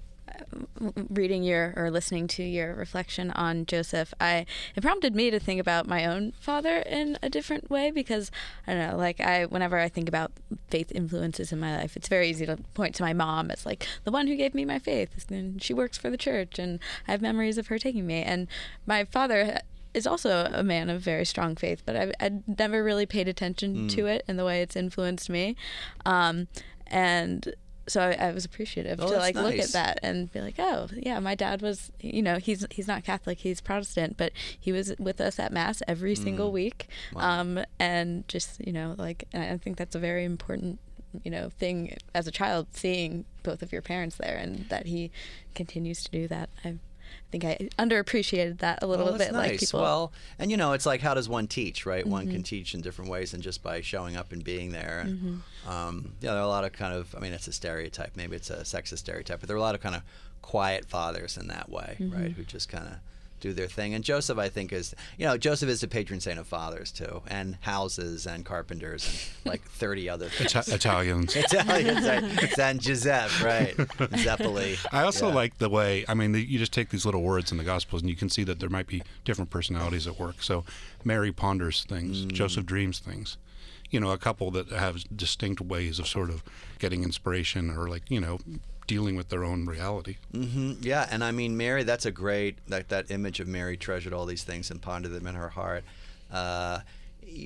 reading 1.09 1.43
your 1.43 1.73
or 1.77 1.91
listening 1.91 2.27
to 2.29 2.43
your 2.43 2.75
reflection 2.75 3.31
on 3.33 3.67
Joseph, 3.67 4.13
I 4.21 4.47
it 4.75 4.83
prompted 4.83 5.15
me 5.15 5.31
to 5.31 5.39
think 5.39 5.61
about 5.61 5.87
my 5.87 6.05
own 6.05 6.33
father 6.41 6.79
in 6.79 7.19
a 7.23 7.29
different 7.29 7.71
way 7.71 7.91
because 7.91 8.31
I 8.67 8.75
don't 8.75 8.91
know, 8.91 8.97
like 8.97 9.21
I 9.21 9.47
whenever 9.47 9.79
I 9.79 9.89
think 9.89 10.09
about 10.09 10.33
faith 10.69 10.93
influences 10.93 11.53
in 11.53 11.61
my 11.61 11.77
life, 11.77 11.97
it's 11.97 12.09
very 12.09 12.29
easy 12.29 12.47
to 12.47 12.57
point 12.75 12.95
to 12.97 13.03
my 13.03 13.13
mom 13.13 13.51
as 13.51 13.67
like 13.67 13.87
the 14.05 14.11
one 14.11 14.27
who 14.27 14.37
gave 14.37 14.55
me 14.55 14.65
my 14.65 14.79
faith. 14.79 15.31
And 15.31 15.63
she 15.63 15.75
works 15.75 15.99
for 15.99 16.11
the 16.11 16.17
church 16.17 16.59
and 16.59 16.81
I 17.07 17.13
have 17.13 17.23
memories 17.23 17.59
of 17.59 17.69
her 17.69 17.79
taking 17.79 18.07
me. 18.07 18.23
And 18.23 18.49
my 18.87 19.05
father 19.05 19.61
is 19.95 20.07
also 20.07 20.51
a 20.53 20.63
man 20.63 20.91
of 20.91 21.01
very 21.01 21.25
strong 21.25 21.57
faith, 21.57 21.83
but 21.87 21.97
I've, 21.97 22.13
I'd 22.21 22.59
never 22.59 22.85
really 22.85 23.07
paid 23.07 23.29
attention 23.29 23.89
to 23.89 24.07
it 24.07 24.25
in 24.29 24.37
the 24.37 24.45
way 24.45 24.61
it's 24.61 24.77
influenced 24.77 25.31
me. 25.31 25.57
Um, 26.05 26.49
and 26.87 27.55
so 27.89 28.01
I, 28.01 28.13
I 28.29 28.33
was 28.33 28.45
appreciative 28.45 28.99
Oh, 29.01 29.09
to 29.11 29.17
like 29.19 29.35
look 29.37 29.59
at 29.59 29.73
that 29.73 30.01
and 30.03 30.33
be 30.33 30.41
like, 30.41 30.57
oh 30.59 30.89
yeah, 30.95 31.19
my 31.21 31.35
dad 31.35 31.63
was, 31.63 31.93
you 32.01 32.23
know, 32.23 32.39
he's 32.39 32.67
he's 32.71 32.89
not 32.89 33.05
Catholic, 33.05 33.39
he's 33.39 33.61
Protestant, 33.61 34.17
but 34.17 34.33
he 34.59 34.73
was 34.73 34.95
with 34.99 35.21
us 35.21 35.39
at 35.39 35.53
mass 35.53 35.83
every 35.87 36.15
Mm. 36.15 36.23
single 36.23 36.53
week, 36.53 36.89
um, 37.17 37.61
and 37.79 38.27
just 38.29 38.61
you 38.67 38.73
know, 38.73 38.95
like, 38.99 39.25
I 39.35 39.57
think 39.59 39.77
that's 39.77 39.95
a 39.95 39.99
very 40.01 40.25
important, 40.25 40.79
you 41.25 41.31
know, 41.31 41.49
thing 41.49 41.97
as 42.15 42.27
a 42.27 42.31
child 42.33 42.67
seeing 42.73 43.25
both 43.43 43.63
of 43.63 43.73
your 43.73 43.83
parents 43.83 44.17
there, 44.17 44.37
and 44.37 44.69
that 44.69 44.87
he 44.87 45.11
continues 45.55 46.03
to 46.05 46.11
do 46.11 46.27
that. 46.29 46.49
I 46.65 46.75
think 47.31 47.45
I 47.45 47.69
underappreciated 47.79 48.59
that 48.59 48.83
a 48.83 48.87
little 48.87 49.07
Well, 49.07 49.19
bit, 49.19 49.33
like 49.33 49.53
nice. 49.53 49.61
people. 49.61 49.81
Well, 49.81 50.13
and 50.39 50.51
you 50.51 50.57
know, 50.57 50.73
it's 50.73 50.87
like 50.87 51.01
how 51.01 51.15
does 51.15 51.29
one 51.29 51.47
teach, 51.47 51.87
right? 51.87 52.07
One 52.07 52.25
Mm-hmm. 52.25 52.33
can 52.33 52.43
teach 52.43 52.75
in 52.75 52.81
different 52.81 53.11
ways 53.11 53.33
than 53.33 53.41
just 53.41 53.63
by 53.63 53.81
showing 53.81 54.17
up 54.17 54.33
and 54.33 54.43
being 54.45 54.73
there. 54.73 55.01
And, 55.05 55.19
Mm-hmm. 55.19 55.69
um, 55.71 56.13
yeah, 56.21 56.31
there 56.33 56.41
are 56.41 56.45
a 56.45 56.49
lot 56.49 56.65
of 56.65 56.73
kind 56.73 56.95
of, 56.95 57.15
I 57.17 57.21
mean, 57.21 57.33
it's 57.33 57.49
a 57.49 57.53
stereotype. 57.53 58.17
Maybe 58.17 58.37
it's 58.37 58.51
a 58.51 58.59
sexist 58.59 58.99
stereotype, 58.99 59.41
but 59.41 59.49
there 59.49 59.57
are 59.57 59.59
a 59.59 59.63
lot 59.63 59.75
of 59.75 59.81
kind 59.81 59.95
of 59.97 60.03
quiet 60.43 60.85
fathers 60.87 61.37
in 61.37 61.49
that 61.49 61.69
way, 61.71 61.97
Mm-hmm. 62.01 62.17
right? 62.17 62.33
Who 62.33 62.45
just 62.45 62.69
kind 62.69 62.87
of 62.87 62.95
do 63.41 63.53
their 63.53 63.67
thing. 63.69 63.95
And 63.95 64.03
Joseph, 64.03 64.39
I 64.39 64.49
think, 64.49 64.73
is, 64.73 64.95
you 65.19 65.27
know, 65.27 65.37
Joseph 65.37 65.69
is 65.69 65.81
the 65.81 65.89
patron 65.89 66.21
saint 66.21 66.39
of 66.39 66.47
fathers 66.47 66.91
too, 66.93 67.23
and 67.29 67.57
houses 67.61 68.27
and 68.27 68.45
carpenters 68.45 69.07
and 69.45 69.51
like 69.53 69.63
30 69.71 70.09
other 70.09 70.29
things. 70.29 70.55
Ita- 70.57 70.75
Italians. 70.75 71.37
Italians, 71.37 72.07
right? 72.07 72.51
San 72.55 72.79
Giuseppe, 72.79 73.45
right? 73.45 73.77
Zeppeli. 73.77 74.79
I 74.93 75.03
also 75.03 75.29
Yeah. 75.29 75.35
like 75.35 75.59
the 75.59 75.69
way, 75.69 76.05
I 76.09 76.15
mean, 76.15 76.35
you 76.35 76.59
just 76.59 76.73
take 76.73 76.91
these 76.91 77.05
little 77.05 77.23
words 77.23 77.51
in 77.53 77.59
the 77.59 77.65
Gospels 77.65 78.03
and 78.03 78.09
you 78.11 78.17
can 78.17 78.29
see 78.29 78.45
that 78.45 78.61
there 78.61 78.71
might 78.71 78.87
be 78.87 79.03
different 79.25 79.51
personalities 79.51 80.07
at 80.07 80.19
work. 80.19 80.43
So 80.43 80.65
Mary 81.05 81.33
ponders 81.33 81.85
things, 81.85 82.25
Mm. 82.27 82.33
Joseph 82.33 82.67
dreams 82.67 82.99
things. 82.99 83.37
You 83.91 84.01
know, 84.01 84.11
a 84.11 84.19
couple 84.19 84.51
that 84.53 84.71
have 84.71 85.05
distinct 85.17 85.61
ways 85.61 85.99
of 85.99 86.07
sort 86.07 86.31
of 86.31 86.43
getting 86.79 87.03
inspiration 87.03 87.71
or 87.71 87.89
like, 87.89 88.11
you 88.11 88.21
know, 88.21 88.39
dealing 88.87 89.17
with 89.17 89.29
their 89.29 89.45
own 89.45 89.67
reality. 89.67 90.17
Mm-hmm. 90.33 90.75
Yeah, 90.81 91.07
and 91.11 91.25
I 91.25 91.33
mean 91.33 91.57
Mary. 91.57 91.83
That's 91.83 92.07
a 92.07 92.13
great 92.13 92.59
that 92.69 92.89
that 92.89 93.11
image 93.11 93.41
of 93.41 93.49
Mary 93.49 93.77
treasured 93.77 94.13
all 94.13 94.27
these 94.27 94.45
things 94.45 94.71
and 94.71 94.81
pondered 94.81 95.13
them 95.13 95.27
in 95.27 95.35
her 95.35 95.49
heart. 95.49 95.85
Uh, 96.31 96.81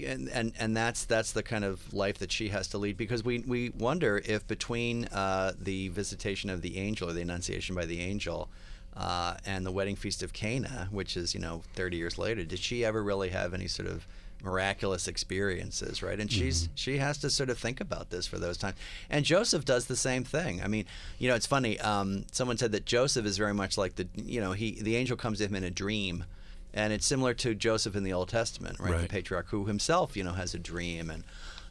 and, 0.07 0.29
and 0.29 0.53
and 0.59 0.77
that's 0.77 1.05
that's 1.05 1.33
the 1.33 1.43
kind 1.43 1.65
of 1.65 1.93
life 1.93 2.19
that 2.19 2.31
she 2.31 2.49
has 2.49 2.69
to 2.69 2.79
lead 2.79 2.97
because 2.97 3.25
we 3.25 3.41
we 3.41 3.71
wonder 3.71 4.23
if 4.25 4.47
between 4.47 5.07
uh, 5.07 5.53
the 5.59 5.89
visitation 5.89 6.51
of 6.51 6.63
the 6.63 6.79
angel 6.79 7.09
or 7.09 7.13
the 7.13 7.23
annunciation 7.23 7.75
by 7.75 7.87
the 7.87 8.01
angel 8.01 8.49
uh, 8.97 9.37
and 9.47 9.65
the 9.65 9.73
wedding 9.73 9.97
feast 9.97 10.23
of 10.23 10.33
Cana, 10.33 10.89
which 10.91 11.17
is 11.17 11.35
you 11.35 11.41
know 11.41 11.63
30 11.75 11.97
years 11.97 12.19
later, 12.19 12.45
did 12.45 12.59
she 12.59 12.85
ever 12.85 13.03
really 13.03 13.31
have 13.31 13.55
any 13.55 13.67
sort 13.67 13.89
of 13.89 14.07
miraculous 14.43 15.09
experiences, 15.09 16.03
right? 16.03 16.19
And 16.19 16.31
she's 16.31 16.69
she 16.75 16.99
has 16.99 17.19
to 17.19 17.31
sort 17.31 17.51
of 17.51 17.59
think 17.59 17.81
about 17.81 18.11
this 18.11 18.27
for 18.27 18.39
those 18.39 18.57
times. 18.57 18.77
And 19.09 19.25
Joseph 19.25 19.65
does 19.65 19.87
the 19.87 19.97
same 19.97 20.25
thing. 20.25 20.63
I 20.63 20.69
mean, 20.69 20.87
you 21.19 21.29
know, 21.29 21.35
it's 21.35 21.47
funny. 21.47 21.79
Um, 21.81 22.25
someone 22.33 22.57
said 22.59 22.73
that 22.73 22.85
Joseph 22.85 23.27
is 23.27 23.37
very 23.39 23.55
much 23.55 23.77
like 23.79 23.97
the 23.97 24.09
you 24.15 24.41
know 24.41 24.53
he 24.53 24.81
the 24.81 24.97
angel 24.97 25.17
comes 25.17 25.39
to 25.39 25.45
him 25.47 25.55
in 25.55 25.65
a 25.65 25.71
dream. 25.71 26.25
And 26.73 26.93
it's 26.93 27.05
similar 27.05 27.35
to 27.35 27.57
Joseph 27.57 27.97
in 27.97 28.05
the 28.05 28.13
Old 28.13 28.29
Testament, 28.29 28.79
right? 28.79 28.93
The 29.03 29.09
patriarch 29.09 29.49
who 29.49 29.65
himself, 29.65 30.17
you 30.17 30.23
know, 30.23 30.35
has 30.35 30.55
a 30.55 30.59
dream, 30.59 31.11
and 31.11 31.25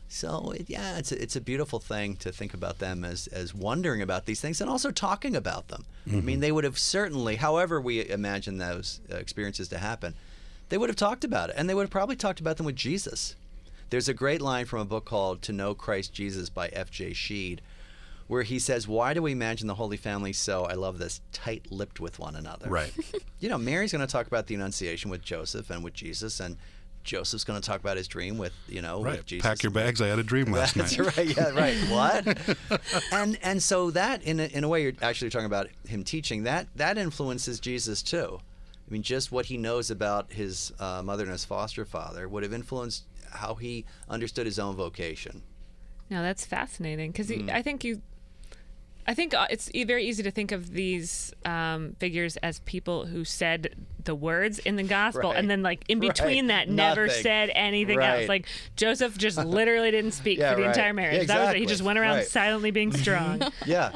so 0.10 0.52
it, 0.52 0.66
yeah, 0.68 0.98
it's 0.98 1.14
a, 1.14 1.22
it's 1.22 1.38
a 1.38 1.42
beautiful 1.42 1.80
thing 1.80 2.18
to 2.18 2.34
think 2.34 2.54
about 2.54 2.80
them 2.80 3.06
as 3.06 3.28
as 3.28 3.54
wondering 3.54 4.02
about 4.02 4.26
these 4.26 4.42
things 4.42 4.60
and 4.60 4.70
also 4.70 4.92
talking 4.92 5.38
about 5.38 5.70
them. 5.70 5.86
I 6.12 6.22
mean, 6.22 6.40
they 6.42 6.52
would 6.52 6.66
have 6.66 6.78
certainly, 6.78 7.38
however 7.38 7.80
we 7.80 8.10
imagine 8.10 8.58
those 8.58 9.00
uh, 9.10 9.16
experiences 9.16 9.70
to 9.70 9.78
happen, 9.78 10.16
they 10.70 10.78
would 10.78 10.90
have 10.90 10.96
talked 10.96 11.24
about 11.24 11.50
it, 11.50 11.56
and 11.58 11.70
they 11.70 11.74
would 11.74 11.84
have 11.84 11.90
probably 11.90 12.16
talked 12.16 12.40
about 12.40 12.58
them 12.58 12.66
with 12.66 12.76
Jesus. 12.76 13.36
There's 13.90 14.08
a 14.08 14.14
great 14.14 14.42
line 14.42 14.66
from 14.66 14.80
a 14.80 14.86
book 14.86 15.06
called 15.06 15.42
"To 15.44 15.54
Know 15.54 15.74
Christ 15.74 16.14
Jesus" 16.14 16.50
by 16.50 16.68
F.J. 16.70 17.12
Sheed, 17.12 17.60
where 18.28 18.44
he 18.44 18.60
says, 18.60 18.88
"Why 18.88 19.14
do 19.16 19.22
we 19.24 19.32
imagine 19.32 19.68
the 19.68 19.76
Holy 19.76 19.98
Family 19.98 20.32
so? 20.34 20.66
I 20.66 20.74
love 20.74 21.00
this 21.00 21.22
tight-lipped 21.34 22.00
with 22.00 22.20
one 22.20 22.36
another." 22.36 22.70
Right. 22.70 22.94
You 23.42 23.48
know, 23.48 23.58
Mary's 23.58 23.94
going 23.94 24.06
to 24.06 24.12
talk 24.12 24.28
about 24.28 24.48
the 24.48 24.56
Annunciation 24.56 25.10
with 25.10 25.22
Joseph 25.22 25.70
and 25.70 25.82
with 25.82 25.94
Jesus, 25.94 26.42
and 26.42 26.58
Joseph's 27.06 27.46
going 27.46 27.60
to 27.62 27.66
talk 27.66 27.80
about 27.80 27.96
his 27.96 28.06
dream 28.06 28.38
with 28.38 28.52
you 28.68 28.82
know 28.82 29.02
Right. 29.02 29.16
with 29.16 29.26
Jesus. 29.28 29.48
Pack 29.48 29.64
your 29.64 29.72
bags. 29.72 30.02
I 30.02 30.08
had 30.08 30.20
a 30.20 30.24
dream 30.24 30.52
last 30.52 30.76
That's 30.76 30.98
night. 30.98 31.16
right. 31.18 31.38
Yeah, 31.38 31.50
right. 31.56 31.78
What? 31.90 32.38
and 33.14 33.40
and 33.42 33.64
so 33.64 33.92
that 33.92 34.22
in 34.24 34.42
a, 34.42 34.44
in 34.48 34.66
a 34.66 34.68
way 34.68 34.84
you're 34.84 34.92
actually 35.02 35.30
talking 35.30 35.46
about 35.46 35.68
him 35.88 36.04
teaching 36.04 36.44
that 36.44 36.68
that 36.76 36.98
influences 36.98 37.62
Jesus 37.62 38.04
too. 38.04 38.42
I 38.90 38.92
mean, 38.92 39.04
just 39.04 39.32
what 39.32 39.46
he 39.46 39.58
knows 39.58 39.92
about 39.92 40.34
his 40.34 40.74
uh, 40.80 41.02
mother 41.04 41.24
and 41.24 41.32
his 41.32 41.46
foster 41.46 41.86
father 41.86 42.28
would 42.28 42.42
have 42.42 42.54
influenced 42.54 43.04
how 43.32 43.54
he 43.56 43.86
understood 44.10 44.48
his 44.48 44.58
own 44.58 44.76
vocation. 44.76 45.44
No, 46.10 46.24
that's 46.24 46.46
fascinating 46.46 47.12
because 47.12 47.30
Mm. 47.30 47.52
I 47.52 47.62
think 47.62 47.84
you, 47.84 48.02
I 49.06 49.14
think 49.14 49.36
uh, 49.36 49.46
it's 49.52 49.70
very 49.74 50.06
easy 50.06 50.24
to 50.24 50.32
think 50.32 50.52
of 50.52 50.72
these 50.72 51.32
um, 51.46 51.96
figures 52.00 52.38
as 52.38 52.62
people 52.62 53.06
who 53.06 53.24
said 53.24 53.76
the 54.10 54.16
words 54.16 54.58
in 54.60 54.76
the 54.76 54.84
gospel 54.84 55.30
Right. 55.30 55.38
and 55.40 55.50
then 55.50 55.62
like 55.62 55.86
in 55.88 56.00
Right. 56.00 56.10
between 56.14 56.48
that 56.48 56.68
never 56.68 57.06
Nothing. 57.06 57.22
said 57.24 57.52
anything 57.54 58.00
Right. 58.00 58.22
else. 58.22 58.28
Like 58.30 58.48
Joseph 58.76 59.16
just 59.18 59.38
literally 59.38 59.92
didn't 59.92 60.12
speak 60.14 60.40
Yeah, 60.40 60.50
for 60.50 60.56
the 60.58 60.64
right. 60.64 60.76
entire 60.76 60.94
marriage. 60.94 61.28
That 61.28 61.40
was 61.40 61.50
it. 61.52 61.58
He 61.58 61.66
just 61.68 61.84
went 61.84 62.00
around 62.00 62.18
Right. 62.18 62.28
silently 62.28 62.72
being 62.72 62.92
strong. 62.92 63.42
yeah 63.66 63.92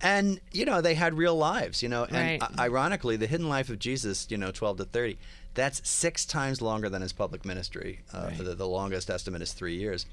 and 0.00 0.40
you 0.52 0.64
know 0.64 0.80
they 0.80 0.94
had 0.94 1.14
real 1.14 1.34
lives 1.36 1.82
you 1.82 1.88
know 1.88 2.04
and 2.04 2.40
Right. 2.40 2.42
ironically 2.60 3.16
the 3.16 3.26
hidden 3.26 3.48
life 3.48 3.68
of 3.70 3.78
jesus 3.78 4.26
you 4.30 4.36
know 4.36 4.50
12 4.50 4.76
to 4.78 4.84
30 4.84 5.18
that's 5.54 5.88
six 5.88 6.24
times 6.24 6.60
longer 6.62 6.88
than 6.88 7.02
his 7.02 7.12
public 7.12 7.44
ministry 7.44 8.00
uh, 8.12 8.30
the, 8.38 8.54
the 8.54 8.68
longest 8.68 9.10
estimate 9.10 9.42
is 9.42 9.52
three 9.52 9.74
years 9.76 10.06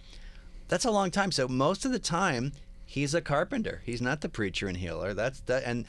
that's 0.67 0.85
a 0.85 0.91
long 0.91 1.11
time 1.11 1.31
so 1.31 1.47
most 1.47 1.85
of 1.85 1.91
the 1.91 1.99
time 1.99 2.53
he's 2.85 3.13
a 3.13 3.21
carpenter 3.21 3.81
he's 3.85 4.01
not 4.01 4.21
the 4.21 4.29
preacher 4.29 4.67
and 4.67 4.77
healer 4.77 5.13
that's 5.13 5.41
that 5.41 5.63
and 5.65 5.85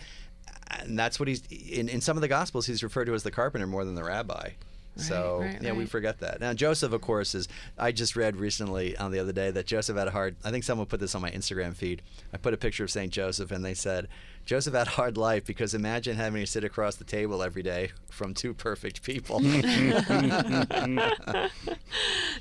and 0.81 0.99
that's 0.99 1.19
what 1.19 1.29
he's 1.29 1.43
in, 1.47 1.89
in 1.89 2.01
some 2.01 2.17
of 2.17 2.21
the 2.21 2.29
gospels 2.29 2.67
he's 2.67 2.83
referred 2.83 3.07
to 3.07 3.15
as 3.15 3.23
the 3.23 3.31
carpenter 3.31 3.67
more 3.67 3.85
than 3.85 3.95
the 3.95 4.05
rabbi 4.05 4.51
so 4.97 5.41
right, 5.41 5.61
yeah, 5.61 5.73
we 5.73 5.87
forget 5.87 6.21
that. 6.21 6.41
Now 6.41 6.53
Joseph, 6.53 6.93
of 6.93 7.01
course, 7.01 7.35
is. 7.35 7.49
I 7.77 7.91
just 7.91 8.15
read 8.15 8.37
recently 8.37 8.97
on 8.97 9.11
the 9.11 9.19
other 9.19 9.33
day 9.33 9.51
that 9.51 9.67
Joseph 9.67 9.97
had 9.97 10.09
a 10.09 10.13
hard. 10.13 10.37
I 10.45 10.51
think 10.51 10.65
someone 10.65 10.87
put 10.87 11.01
this 11.01 11.15
on 11.15 11.23
my 11.23 11.31
Instagram 11.31 11.75
feed. 11.75 12.03
I 12.33 12.37
put 12.37 12.55
a 12.55 12.57
picture 12.57 12.85
of 12.85 12.91
Saint 12.91 13.13
Joseph, 13.13 13.51
and 13.51 13.65
they 13.65 13.75
said 13.75 14.09
Joseph 14.47 14.75
had 14.75 14.87
a 14.87 14.91
hard 14.91 15.17
life 15.17 15.45
because 15.45 15.75
imagine 15.75 16.17
having 16.17 16.43
to 16.43 16.47
sit 16.47 16.63
across 16.63 16.97
the 16.97 17.05
table 17.05 17.43
every 17.43 17.63
day 17.63 17.91
from 18.11 18.35
two 18.35 18.55
perfect 18.55 19.03
people. 19.03 19.41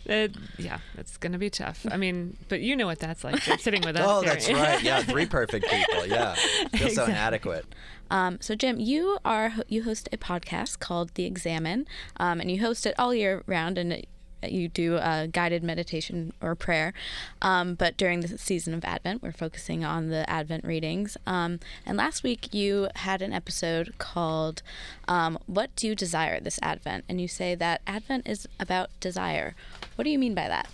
Uh, 0.10 0.28
yeah, 0.58 0.80
that's 0.96 1.16
gonna 1.16 1.38
be 1.38 1.50
tough. 1.50 1.86
I 1.90 1.96
mean, 1.96 2.36
but 2.50 2.60
you 2.60 2.76
know 2.76 2.88
what 2.88 3.00
that's 3.00 3.24
like. 3.24 3.48
You're 3.48 3.58
sitting 3.58 3.84
with 3.84 3.96
us. 3.96 4.06
oh, 4.10 4.22
that's 4.22 4.52
right. 4.52 4.84
Yeah, 4.84 5.02
three 5.02 5.26
perfect 5.26 5.66
people. 5.70 6.06
Yeah, 6.06 6.36
feel 6.76 6.90
so 6.90 7.06
inadequate. 7.06 7.66
Um, 8.10 8.38
so 8.42 8.56
Jim, 8.56 8.80
you 8.80 9.18
are 9.26 9.54
you 9.68 9.84
host 9.84 10.10
a 10.12 10.18
podcast 10.18 10.80
called 10.80 11.14
The 11.16 11.26
Examen, 11.26 11.88
um, 12.18 12.40
and 12.40 12.52
you 12.52 12.62
host 12.62 12.86
it 12.86 12.96
all 12.98 13.14
year 13.14 13.44
round, 13.48 13.78
and 13.78 13.94
it, 13.94 14.08
you 14.44 14.68
do 14.68 14.98
uh, 14.98 15.28
guided 15.28 15.64
meditation 15.64 16.34
or 16.42 16.54
prayer. 16.54 16.94
Um, 17.42 17.76
but 17.76 17.96
during 17.98 18.20
the 18.20 18.38
season 18.38 18.74
of 18.74 18.84
Advent, 18.84 19.24
we're 19.24 19.32
focusing 19.32 19.86
on 19.86 20.10
the 20.10 20.30
Advent 20.30 20.66
readings. 20.66 21.18
Um, 21.26 21.60
and 21.86 21.98
last 21.98 22.24
week 22.24 22.54
you 22.54 22.90
had 22.96 23.22
an 23.22 23.34
episode 23.34 23.98
called 23.98 24.62
um, 25.08 25.40
"What 25.46 25.76
Do 25.76 25.88
You 25.88 25.96
Desire 25.96 26.40
This 26.40 26.60
Advent?" 26.62 27.06
and 27.08 27.22
you 27.22 27.28
say 27.28 27.56
that 27.56 27.82
Advent 27.88 28.28
is 28.28 28.48
about 28.60 28.90
desire. 29.00 29.56
What 29.96 30.04
do 30.04 30.10
you 30.10 30.20
mean 30.20 30.36
by 30.36 30.48
that? 30.48 30.68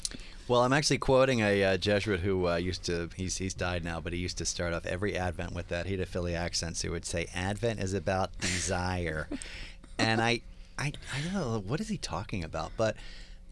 Well, 0.50 0.64
I'm 0.64 0.74
actually 0.74 0.98
quoting 0.98 1.42
a 1.42 1.64
uh, 1.64 1.78
Jesuit 1.78 2.22
who 2.22 2.48
uh, 2.48 2.56
used 2.56 2.84
to, 2.86 3.12
he's, 3.16 3.38
he's 3.38 3.54
died 3.54 3.84
now, 3.84 4.00
but 4.00 4.14
he 4.14 4.20
used 4.20 4.40
to 4.40 4.46
start 4.46 4.74
off 4.74 4.84
every 4.88 5.16
Advent 5.16 5.54
with 5.54 5.68
that. 5.68 5.86
He 5.86 5.92
had 5.92 6.02
a 6.02 6.08
Philly 6.08 6.34
accent, 6.34 6.76
so 6.76 6.88
he 6.88 6.90
would 6.92 7.06
say, 7.06 7.28
Advent 7.36 7.80
is 7.80 7.94
about 7.94 8.36
desire. 8.40 9.28
and 10.00 10.20
I, 10.20 10.42
I, 10.76 10.94
I 11.14 11.22
don't 11.24 11.34
know, 11.36 11.64
what 11.68 11.80
is 11.80 11.90
he 11.90 11.98
talking 11.98 12.44
about? 12.44 12.72
But, 12.78 12.96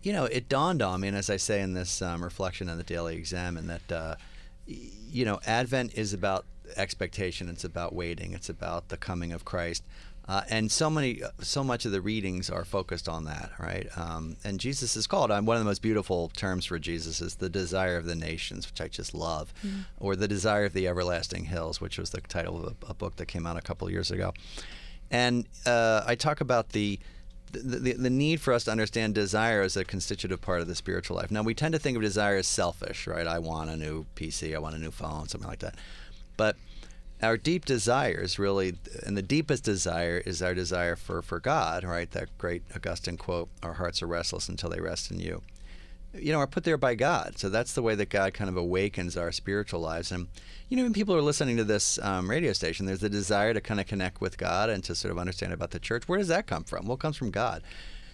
you 0.01 0.11
know, 0.11 0.25
it 0.25 0.49
dawned 0.49 0.81
on 0.81 1.01
me, 1.01 1.07
and 1.07 1.15
as 1.15 1.29
I 1.29 1.37
say 1.37 1.61
in 1.61 1.75
this 1.75 2.01
um, 2.01 2.23
reflection 2.23 2.67
on 2.67 2.77
the 2.77 2.83
Daily 2.83 3.15
Examen, 3.15 3.67
that, 3.67 3.91
uh, 3.91 4.15
you 4.65 5.23
know, 5.23 5.39
Advent 5.45 5.93
is 5.93 6.13
about 6.13 6.45
expectation, 6.75 7.47
it's 7.47 7.63
about 7.63 7.93
waiting, 7.93 8.33
it's 8.33 8.49
about 8.49 8.89
the 8.89 8.97
coming 8.97 9.31
of 9.31 9.45
Christ. 9.45 9.83
Uh, 10.27 10.41
and 10.49 10.69
so 10.69 10.89
many, 10.89 11.21
so 11.39 11.63
much 11.63 11.85
of 11.85 11.93
the 11.93 12.01
readings 12.01 12.49
are 12.49 12.65
focused 12.65 13.07
on 13.07 13.23
that, 13.23 13.51
right? 13.59 13.87
Um, 13.95 14.35
and 14.43 14.59
Jesus 14.59 14.97
is 14.97 15.07
called. 15.07 15.31
Um, 15.31 15.45
one 15.45 15.55
of 15.55 15.61
the 15.61 15.69
most 15.69 15.81
beautiful 15.81 16.29
terms 16.35 16.65
for 16.65 16.77
Jesus 16.77 17.21
is 17.21 17.35
the 17.35 17.49
desire 17.49 17.95
of 17.95 18.05
the 18.05 18.15
nations, 18.15 18.69
which 18.69 18.81
I 18.81 18.89
just 18.89 19.13
love, 19.13 19.53
or 19.99 20.17
the 20.17 20.27
desire 20.27 20.65
of 20.65 20.73
the 20.73 20.85
everlasting 20.85 21.45
hills, 21.45 21.79
which 21.79 21.97
was 21.97 22.09
the 22.09 22.19
title 22.19 22.57
of 22.57 22.75
a, 22.83 22.91
a 22.91 22.93
book 22.93 23.15
that 23.15 23.27
came 23.27 23.47
out 23.47 23.55
a 23.55 23.61
couple 23.61 23.87
of 23.87 23.93
years 23.93 24.11
ago. 24.11 24.33
And 25.09 25.45
uh, 25.65 26.03
I 26.05 26.15
talk 26.15 26.41
about 26.41 26.69
the, 26.69 26.99
the, 27.53 27.59
the 27.79 27.93
the 27.93 28.09
need 28.09 28.41
for 28.41 28.53
us 28.53 28.65
to 28.65 28.71
understand 28.71 29.15
desire 29.15 29.61
as 29.61 29.77
a 29.77 29.85
constitutive 29.85 30.41
part 30.41 30.59
of 30.59 30.67
the 30.67 30.75
spiritual 30.75 31.15
life. 31.15 31.31
Now 31.31 31.43
we 31.43 31.53
tend 31.53 31.73
to 31.73 31.79
think 31.79 31.95
of 31.95 32.03
desire 32.03 32.35
as 32.35 32.47
selfish, 32.47 33.07
right? 33.07 33.25
I 33.25 33.39
want 33.39 33.69
a 33.69 33.77
new 33.77 34.05
PC, 34.17 34.53
I 34.53 34.59
want 34.59 34.75
a 34.75 34.79
new 34.79 34.91
phone, 34.91 35.29
something 35.29 35.49
like 35.49 35.59
that. 35.59 35.75
But 36.35 36.57
our 37.21 37.37
deep 37.37 37.65
desires 37.65 38.37
really 38.37 38.75
and 39.05 39.17
the 39.17 39.21
deepest 39.21 39.63
desire 39.63 40.21
is 40.25 40.41
our 40.41 40.53
desire 40.53 40.95
for 40.95 41.21
for 41.21 41.39
god 41.39 41.83
right? 41.83 42.11
That 42.11 42.35
great 42.37 42.63
augustine 42.75 43.17
quote 43.17 43.49
our 43.63 43.73
hearts 43.73 44.01
are 44.01 44.07
restless 44.07 44.49
until 44.49 44.69
they 44.69 44.79
rest 44.79 45.11
in 45.11 45.19
you. 45.19 45.41
You 46.13 46.31
know 46.31 46.39
are 46.39 46.47
put 46.47 46.63
there 46.63 46.77
by 46.77 46.95
god. 46.95 47.37
So 47.37 47.49
that's 47.49 47.73
the 47.73 47.81
way 47.81 47.95
that 47.95 48.09
god 48.09 48.33
kind 48.33 48.49
of 48.49 48.57
awakens 48.57 49.17
our 49.17 49.31
spiritual 49.31 49.79
lives. 49.79 50.11
And 50.11 50.27
you 50.69 50.77
know 50.77 50.83
when 50.83 50.93
people 50.93 51.15
are 51.15 51.21
listening 51.21 51.57
to 51.57 51.63
this 51.63 51.99
um, 51.99 52.29
radio 52.29 52.53
station 52.53 52.85
there's 52.85 53.03
a 53.03 53.09
desire 53.09 53.53
to 53.53 53.61
kind 53.61 53.79
of 53.79 53.87
connect 53.87 54.21
with 54.21 54.37
god 54.37 54.69
and 54.69 54.83
to 54.83 54.95
sort 54.95 55.11
of 55.11 55.17
understand 55.17 55.53
about 55.53 55.71
the 55.71 55.79
church. 55.79 56.07
Where 56.07 56.19
does 56.19 56.27
that 56.27 56.47
come 56.47 56.63
from? 56.63 56.85
Well 56.85 56.95
it 56.95 57.01
comes 57.01 57.17
from 57.17 57.31
god? 57.31 57.63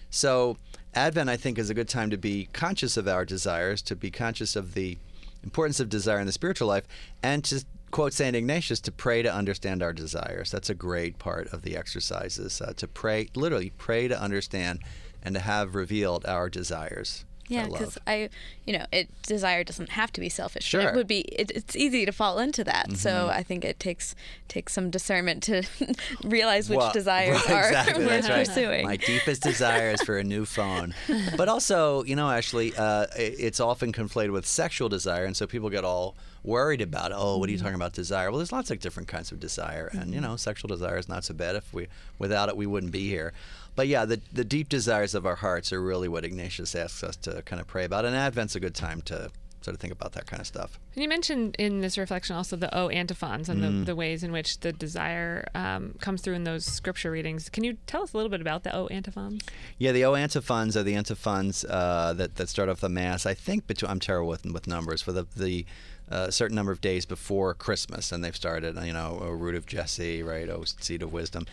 So 0.10 0.57
advent 0.95 1.29
i 1.29 1.38
think 1.38 1.57
is 1.57 1.69
a 1.69 1.74
good 1.74 1.89
time 1.89 2.10
to 2.10 2.17
be 2.17 2.48
conscious 2.53 2.98
of 2.98 3.07
our 3.07 3.25
desires 3.25 3.81
to 3.81 3.95
be 3.95 4.12
conscious 4.12 4.55
of 4.55 4.74
the 4.74 4.98
importance 5.43 5.79
of 5.79 5.89
desire 5.89 6.19
in 6.19 6.25
the 6.25 6.31
spiritual 6.31 6.67
life 6.67 6.86
and 7.22 7.43
to 7.43 7.63
quote 7.93 8.12
St. 8.12 8.35
Ignatius, 8.35 8.79
to 8.81 8.91
pray 8.91 9.21
to 9.21 9.31
understand 9.31 9.83
our 9.83 9.93
desires. 9.93 10.50
That's 10.50 10.71
a 10.71 10.73
great 10.73 11.19
part 11.19 11.47
of 11.53 11.62
the 11.62 11.77
exercises, 11.77 12.59
uh, 12.59 12.73
to 12.75 12.88
pray, 12.88 13.29
literally 13.35 13.71
pray 13.77 14.07
to 14.07 14.19
understand 14.19 14.79
and 15.21 15.35
to 15.35 15.41
have 15.41 15.75
revealed 15.75 16.25
our 16.25 16.50
desires. 16.50 17.23
Yeah, 17.53 17.67
because 17.67 17.98
I, 18.07 18.29
you 18.65 18.74
know, 18.77 18.86
it 18.91 19.10
desire 19.24 19.63
doesn't 19.63 19.89
have 19.89 20.12
to 20.13 20.22
be 20.22 20.29
selfish. 20.29 20.63
Sure. 20.63 20.81
it 20.81 20.95
would 20.95 21.07
be. 21.07 21.22
It, 21.22 21.51
it's 21.51 21.75
easy 21.75 22.05
to 22.05 22.12
fall 22.12 22.39
into 22.39 22.63
that. 22.63 22.98
So 22.98 23.10
mm-hmm. 23.10 23.29
I 23.29 23.43
think 23.43 23.63
it 23.63 23.79
takes 23.79 24.15
takes 24.48 24.74
some 24.74 24.89
discernment 24.89 25.43
to 25.43 25.63
realize 26.24 26.69
which 26.69 26.77
Well, 26.77 26.93
desires 26.93 27.45
are 27.48 27.67
exactly, 27.67 28.05
worth 28.07 28.29
right. 28.29 28.48
pursuing. 28.48 28.86
My 28.86 28.98
deepest 28.98 29.43
desire 29.43 29.91
is 29.91 30.01
for 30.01 30.17
a 30.17 30.24
new 30.24 30.45
phone. 30.45 30.93
But 31.38 31.50
also, 31.50 32.03
you 32.03 32.15
know, 32.15 32.29
actually, 32.29 32.75
uh, 32.75 33.07
i- 33.15 33.17
it's 33.17 33.60
often 33.60 33.91
conflated 33.91 34.31
with 34.31 34.45
sexual 34.45 34.89
desire, 34.89 35.25
and 35.25 35.36
so 35.36 35.48
people 35.48 35.69
get 35.69 35.83
all 35.83 36.15
worried 36.43 36.81
about. 36.81 37.12
Oh, 37.13 37.38
what 37.38 37.48
are 37.48 37.51
you 37.51 37.57
mm-hmm. 37.57 37.65
talking 37.65 37.75
about 37.75 37.93
desire? 37.93 38.29
Well, 38.29 38.38
there's 38.39 38.51
lots 38.51 38.69
of 38.72 38.79
different 38.79 39.07
kinds 39.07 39.31
of 39.31 39.39
desire, 39.39 39.89
and 39.93 40.13
you 40.13 40.19
mm-hmm. 40.19 40.31
know, 40.31 40.36
sexual 40.36 40.67
desire 40.67 40.98
is 40.98 41.10
not 41.10 41.24
so 41.24 41.33
bad. 41.33 41.55
If 41.55 41.74
we 41.74 41.88
without 42.19 42.50
it, 42.50 42.57
we 42.57 42.65
wouldn't 42.65 42.91
be 42.91 43.07
here. 43.10 43.33
But 43.75 43.87
yeah, 43.87 44.05
the 44.05 44.21
the 44.31 44.43
deep 44.43 44.69
desires 44.69 45.15
of 45.15 45.25
our 45.25 45.35
hearts 45.37 45.73
are 45.73 45.81
really 45.81 46.07
what 46.07 46.23
Ignatius 46.25 46.75
asks 46.75 47.03
us 47.03 47.15
to 47.17 47.41
kind 47.43 47.59
of 47.59 47.67
pray 47.67 47.85
about, 47.85 48.05
and 48.05 48.15
Advent's 48.15 48.55
a 48.55 48.59
good 48.59 48.75
time 48.75 49.01
to 49.03 49.31
sort 49.61 49.73
of 49.75 49.79
think 49.79 49.93
about 49.93 50.11
that 50.11 50.25
kind 50.25 50.41
of 50.41 50.45
stuff. 50.45 50.77
And 50.93 51.01
you 51.01 51.07
mentioned 51.07 51.55
in 51.57 51.79
this 51.79 51.97
reflection 51.97 52.35
also 52.35 52.57
the 52.57 52.75
O 52.77 52.89
antiphons 52.89 53.47
and 53.47 53.61
Mm. 53.61 53.79
the, 53.79 53.85
the 53.85 53.95
ways 53.95 54.21
in 54.21 54.33
which 54.33 54.59
the 54.59 54.73
desire 54.73 55.47
um, 55.55 55.95
comes 56.01 56.21
through 56.21 56.33
in 56.33 56.43
those 56.43 56.65
scripture 56.65 57.09
readings. 57.11 57.47
Can 57.49 57.63
you 57.63 57.77
tell 57.87 58.03
us 58.03 58.11
a 58.13 58.17
little 58.17 58.29
bit 58.29 58.41
about 58.41 58.63
the 58.63 58.75
O 58.75 58.87
antiphons? 58.87 59.41
Yeah, 59.77 59.93
the 59.93 60.03
O 60.03 60.15
antiphons 60.15 60.75
are 60.75 60.83
the 60.83 60.95
antiphons 60.95 61.63
uh, 61.63 62.13
that 62.17 62.35
that 62.35 62.49
start 62.49 62.67
off 62.67 62.81
the 62.81 62.89
mass. 62.89 63.25
I 63.25 63.33
think 63.33 63.65
between 63.65 63.89
I'm 63.89 64.01
terrible 64.01 64.27
with 64.27 64.45
with 64.45 64.67
numbers 64.67 65.01
for 65.01 65.13
the 65.13 65.25
the 65.35 65.65
uh, 66.11 66.29
certain 66.29 66.55
number 66.55 66.73
of 66.73 66.81
days 66.81 67.05
before 67.05 67.53
Christmas, 67.53 68.11
and 68.11 68.21
they've 68.21 68.35
started. 68.35 68.75
You 68.85 68.91
know, 68.91 69.17
O 69.21 69.29
root 69.29 69.55
of 69.55 69.65
Jesse, 69.65 70.21
right? 70.21 70.49
O 70.49 70.65
seed 70.65 71.01
of 71.01 71.13
wisdom, 71.13 71.45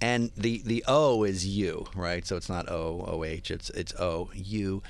and 0.00 0.30
the 0.36 0.62
the 0.64 0.84
O 0.86 1.24
is 1.24 1.46
you, 1.46 1.86
right? 1.94 2.26
So 2.26 2.36
it's 2.36 2.48
not 2.48 2.68
O 2.68 3.04
O 3.06 3.24
H. 3.24 3.50
It's 3.50 3.70
it's 3.70 3.94
O 3.98 4.30
U, 4.34 4.82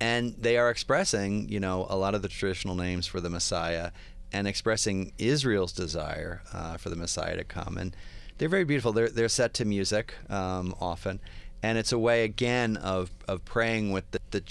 and 0.00 0.34
they 0.38 0.56
are 0.56 0.70
expressing 0.70 1.48
you 1.48 1.60
know 1.60 1.86
a 1.88 1.96
lot 1.96 2.14
of 2.14 2.22
the 2.22 2.28
traditional 2.28 2.74
names 2.74 3.06
for 3.06 3.20
the 3.20 3.30
Messiah, 3.30 3.90
and 4.32 4.46
expressing 4.46 5.12
Israel's 5.18 5.72
desire 5.72 6.42
uh, 6.52 6.76
for 6.76 6.90
the 6.90 6.96
Messiah 6.96 7.36
to 7.36 7.44
come 7.44 7.78
and. 7.78 7.96
They're 8.38 8.50
very 8.50 8.64
beautiful. 8.64 8.92
They're, 8.92 9.08
they're 9.08 9.30
set 9.30 9.54
to 9.54 9.64
music 9.64 10.12
um, 10.28 10.74
often, 10.78 11.20
and 11.62 11.78
it's 11.78 11.90
a 11.90 11.98
way 11.98 12.22
again 12.22 12.76
of, 12.76 13.10
of 13.26 13.46
praying 13.46 13.92
with 13.92 14.10
the, 14.10 14.20
the 14.30 14.42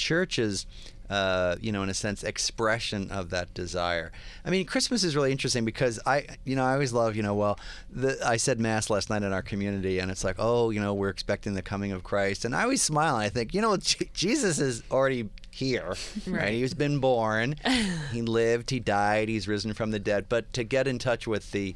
uh, 1.10 1.56
you 1.62 1.72
know 1.72 1.84
in 1.84 1.90
a 1.90 1.94
sense 1.94 2.24
expression 2.24 3.12
of 3.12 3.30
that 3.30 3.54
desire. 3.54 4.12
I 4.44 4.50
mean 4.50 4.66
christmas 4.66 5.04
is 5.04 5.16
really 5.16 5.32
interesting 5.32 5.66
because 5.66 6.00
i 6.06 6.26
you 6.44 6.56
know 6.56 6.64
i 6.64 6.74
always 6.74 6.94
love 6.94 7.16
you 7.16 7.24
know 7.24 7.34
well 7.34 7.60
the, 7.90 8.18
i 8.26 8.38
said 8.38 8.60
mass 8.60 8.90
last 8.90 9.10
night 9.10 9.24
in 9.24 9.32
our 9.34 9.42
community 9.42 10.00
and 10.00 10.10
it's 10.12 10.24
like 10.24 10.36
oh 10.40 10.70
you 10.70 10.80
know 10.80 10.94
we're 10.94 11.10
expecting 11.10 11.54
the 11.54 11.62
coming 11.62 11.92
of 11.92 12.04
christ. 12.04 12.46
And 12.46 12.56
i 12.56 12.64
always 12.64 12.82
smile 12.82 13.16
and 13.16 13.24
i 13.24 13.30
think 13.30 13.54
you 13.54 13.62
know 13.62 13.78
Je- 13.78 14.10
jesus 14.14 14.60
is 14.60 14.84
already 14.92 15.30
here 15.52 15.94
right, 16.28 16.54
he's 16.54 16.74
been 16.74 17.00
born. 17.00 17.56
He 18.12 18.22
lived. 18.22 18.70
He 18.70 18.80
died. 18.80 19.30
He's 19.30 19.48
risen 19.48 19.74
from 19.74 19.92
the 19.92 20.00
dead. 20.00 20.26
But 20.30 20.52
to 20.54 20.64
get 20.64 20.88
in 20.88 21.00
touch 21.00 21.28
with 21.28 21.52
the 21.52 21.76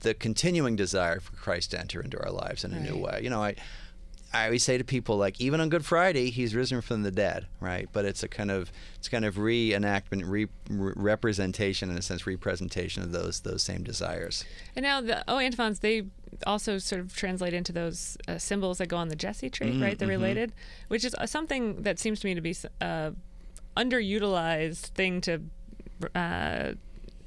the 0.00 0.14
continuing 0.14 0.76
desire 0.76 1.20
for 1.20 1.32
Christ 1.32 1.70
to 1.72 1.80
enter 1.80 2.00
into 2.00 2.22
our 2.22 2.30
lives 2.30 2.64
in 2.64 2.72
a 2.72 2.80
new 2.80 2.96
way. 2.96 3.20
You 3.22 3.30
know, 3.30 3.42
I 3.42 3.54
I 4.32 4.46
always 4.46 4.62
say 4.64 4.76
to 4.76 4.84
people 4.84 5.16
like 5.16 5.40
even 5.40 5.60
on 5.60 5.68
Good 5.68 5.84
Friday 5.84 6.30
he's 6.30 6.54
risen 6.54 6.80
from 6.80 7.02
the 7.02 7.10
dead, 7.10 7.46
right? 7.60 7.88
But 7.92 8.04
it's 8.04 8.22
a 8.22 8.28
kind 8.28 8.50
of 8.50 8.70
it's 8.96 9.08
kind 9.08 9.24
of 9.24 9.36
reenactment, 9.36 10.22
re, 10.28 10.48
re- 10.68 10.92
representation 10.96 11.90
in 11.90 11.96
a 11.96 12.02
sense, 12.02 12.26
representation 12.26 13.02
of 13.02 13.12
those 13.12 13.40
those 13.40 13.62
same 13.62 13.82
desires. 13.84 14.44
And 14.74 14.82
now 14.82 15.00
the 15.00 15.24
oh 15.28 15.38
antiphons, 15.38 15.78
they 15.78 16.04
also 16.46 16.78
sort 16.78 17.00
of 17.00 17.16
translate 17.16 17.54
into 17.54 17.72
those 17.72 18.18
uh, 18.28 18.36
symbols 18.36 18.78
that 18.78 18.88
go 18.88 18.96
on 18.96 19.08
the 19.08 19.16
Jesse 19.16 19.48
tree, 19.48 19.72
Mm, 19.72 19.82
right? 19.82 19.98
They're 19.98 20.08
mm-hmm. 20.08 20.22
related, 20.22 20.52
which 20.88 21.04
is 21.04 21.14
uh, 21.14 21.24
something 21.26 21.82
that 21.82 21.98
seems 21.98 22.20
to 22.20 22.26
me 22.26 22.34
to 22.34 22.40
be 22.40 22.54
a 22.82 23.12
underutilized 23.76 24.86
thing 24.88 25.20
to 25.22 25.40
uh, 26.14 26.72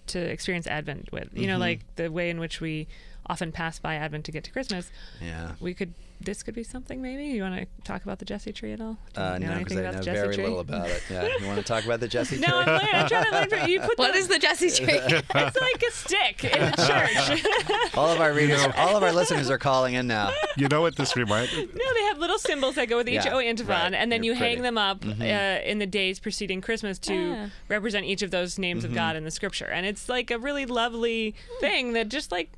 to 0.07 0.19
experience 0.19 0.67
Advent 0.67 1.11
with. 1.11 1.29
You 1.35 1.47
know, 1.47 1.53
Mm-hmm. 1.53 1.61
like 1.61 1.95
the 1.95 2.11
way 2.11 2.29
in 2.29 2.39
which 2.39 2.61
we 2.61 2.87
often 3.27 3.51
pass 3.51 3.79
by 3.79 3.95
Advent 3.95 4.25
to 4.25 4.31
get 4.31 4.43
to 4.43 4.51
Christmas. 4.51 4.91
Yeah. 5.21 5.53
We 5.59 5.73
could. 5.73 5.93
This 6.21 6.43
could 6.43 6.53
be 6.53 6.63
something. 6.63 7.01
Maybe 7.01 7.27
you 7.27 7.41
want 7.43 7.55
to 7.55 7.65
talk 7.85 8.03
about 8.03 8.19
the 8.19 8.25
Jesse 8.25 8.51
tree 8.51 8.73
at 8.73 8.81
all? 8.81 8.97
Do 9.13 9.21
you 9.21 9.25
Uh, 9.25 9.37
know 9.37 9.45
no, 9.47 9.51
anything 9.53 9.63
because 9.63 9.77
I 9.77 9.79
about 9.81 9.93
know 9.93 9.99
the 9.99 10.05
Jesse 10.05 10.19
very 10.21 10.35
tree? 10.35 10.43
little 10.43 10.59
about 10.59 10.89
it. 10.89 11.03
Yeah, 11.09 11.27
you 11.39 11.45
want 11.47 11.57
to 11.59 11.63
talk 11.63 11.85
about 11.85 11.99
the 12.01 12.07
Jesse 12.09 12.35
tree? 12.39 12.45
No, 12.45 12.59
I'm, 12.59 12.67
learning, 12.67 12.89
I'm 12.93 13.07
trying 13.07 13.23
to 13.23 13.31
learn. 13.31 13.49
From, 13.49 13.69
you 13.69 13.79
put 13.79 13.97
What 13.97 14.11
the, 14.11 14.19
is 14.19 14.27
the 14.27 14.37
Jesse 14.37 14.69
tree? 14.85 14.99
It's 14.99 15.33
like 15.33 15.83
a 15.87 15.91
stick 15.91 16.43
in 16.43 16.59
the 16.59 16.75
church. 16.85 17.93
all 17.97 18.09
of 18.11 18.19
our 18.19 18.33
readers, 18.33 18.61
all 18.75 18.97
of 18.97 19.03
our 19.03 19.13
listeners 19.13 19.49
are 19.49 19.57
calling 19.57 19.93
in 19.93 20.07
now. 20.07 20.31
You 20.57 20.67
know 20.67 20.81
what 20.81 20.97
this 20.97 21.15
reminds? 21.15 21.53
No, 21.55 21.63
they 21.93 22.03
have 22.09 22.17
little 22.17 22.37
symbols 22.37 22.75
that 22.75 22.89
go 22.89 22.97
with 22.97 23.07
each 23.07 23.23
Yeah, 23.23 23.35
O 23.35 23.39
antiphon, 23.39 23.69
right. 23.69 23.93
and 23.93 24.11
then 24.11 24.19
They're 24.21 24.33
you 24.33 24.37
pretty. 24.37 24.55
hang 24.55 24.61
them 24.63 24.77
up 24.77 25.05
uh, 25.05 25.23
in 25.23 25.79
the 25.79 25.87
days 25.87 26.19
preceding 26.19 26.59
Christmas 26.59 26.99
to 26.99 27.35
Ah. 27.37 27.49
represent 27.69 28.05
each 28.05 28.23
of 28.23 28.31
those 28.31 28.59
names 28.59 28.83
of 28.83 28.93
God 28.93 29.15
in 29.15 29.23
the 29.23 29.31
Scripture, 29.31 29.67
and 29.67 29.85
it's 29.85 30.09
like 30.09 30.31
a 30.31 30.37
really 30.37 30.65
lovely 30.65 31.33
thing 31.61 31.93
that 31.93 32.09
just 32.09 32.29
like. 32.29 32.51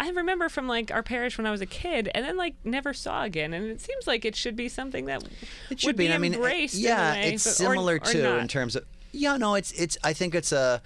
I 0.00 0.08
remember 0.10 0.48
from 0.48 0.66
like 0.66 0.90
our 0.90 1.02
parish 1.02 1.36
when 1.38 1.46
I 1.46 1.50
was 1.50 1.60
a 1.60 1.66
kid, 1.66 2.10
and 2.14 2.24
then 2.24 2.36
like 2.38 2.54
never 2.64 2.92
saw 2.94 3.22
again. 3.22 3.52
And 3.52 3.66
it 3.70 3.80
seems 3.82 4.06
like 4.06 4.24
it 4.24 4.34
should 4.34 4.56
be 4.56 4.68
something 4.68 5.04
that 5.04 5.22
It 5.70 5.78
should 5.80 5.88
would 5.88 5.96
be. 5.96 6.08
be 6.08 6.12
I 6.14 6.18
mean, 6.18 6.34
embraced. 6.34 6.74
yeah, 6.74 7.12
way, 7.12 7.34
it's 7.34 7.44
but- 7.44 7.52
similar 7.54 7.94
or 7.96 7.98
too 7.98 8.22
not. 8.22 8.38
in 8.40 8.48
terms 8.48 8.74
of. 8.76 8.84
Yeah, 9.12 9.36
no, 9.36 9.54
it's 9.56 9.72
it's. 9.72 9.98
I 10.02 10.12
think 10.14 10.34
it's 10.34 10.52
a. 10.52 10.80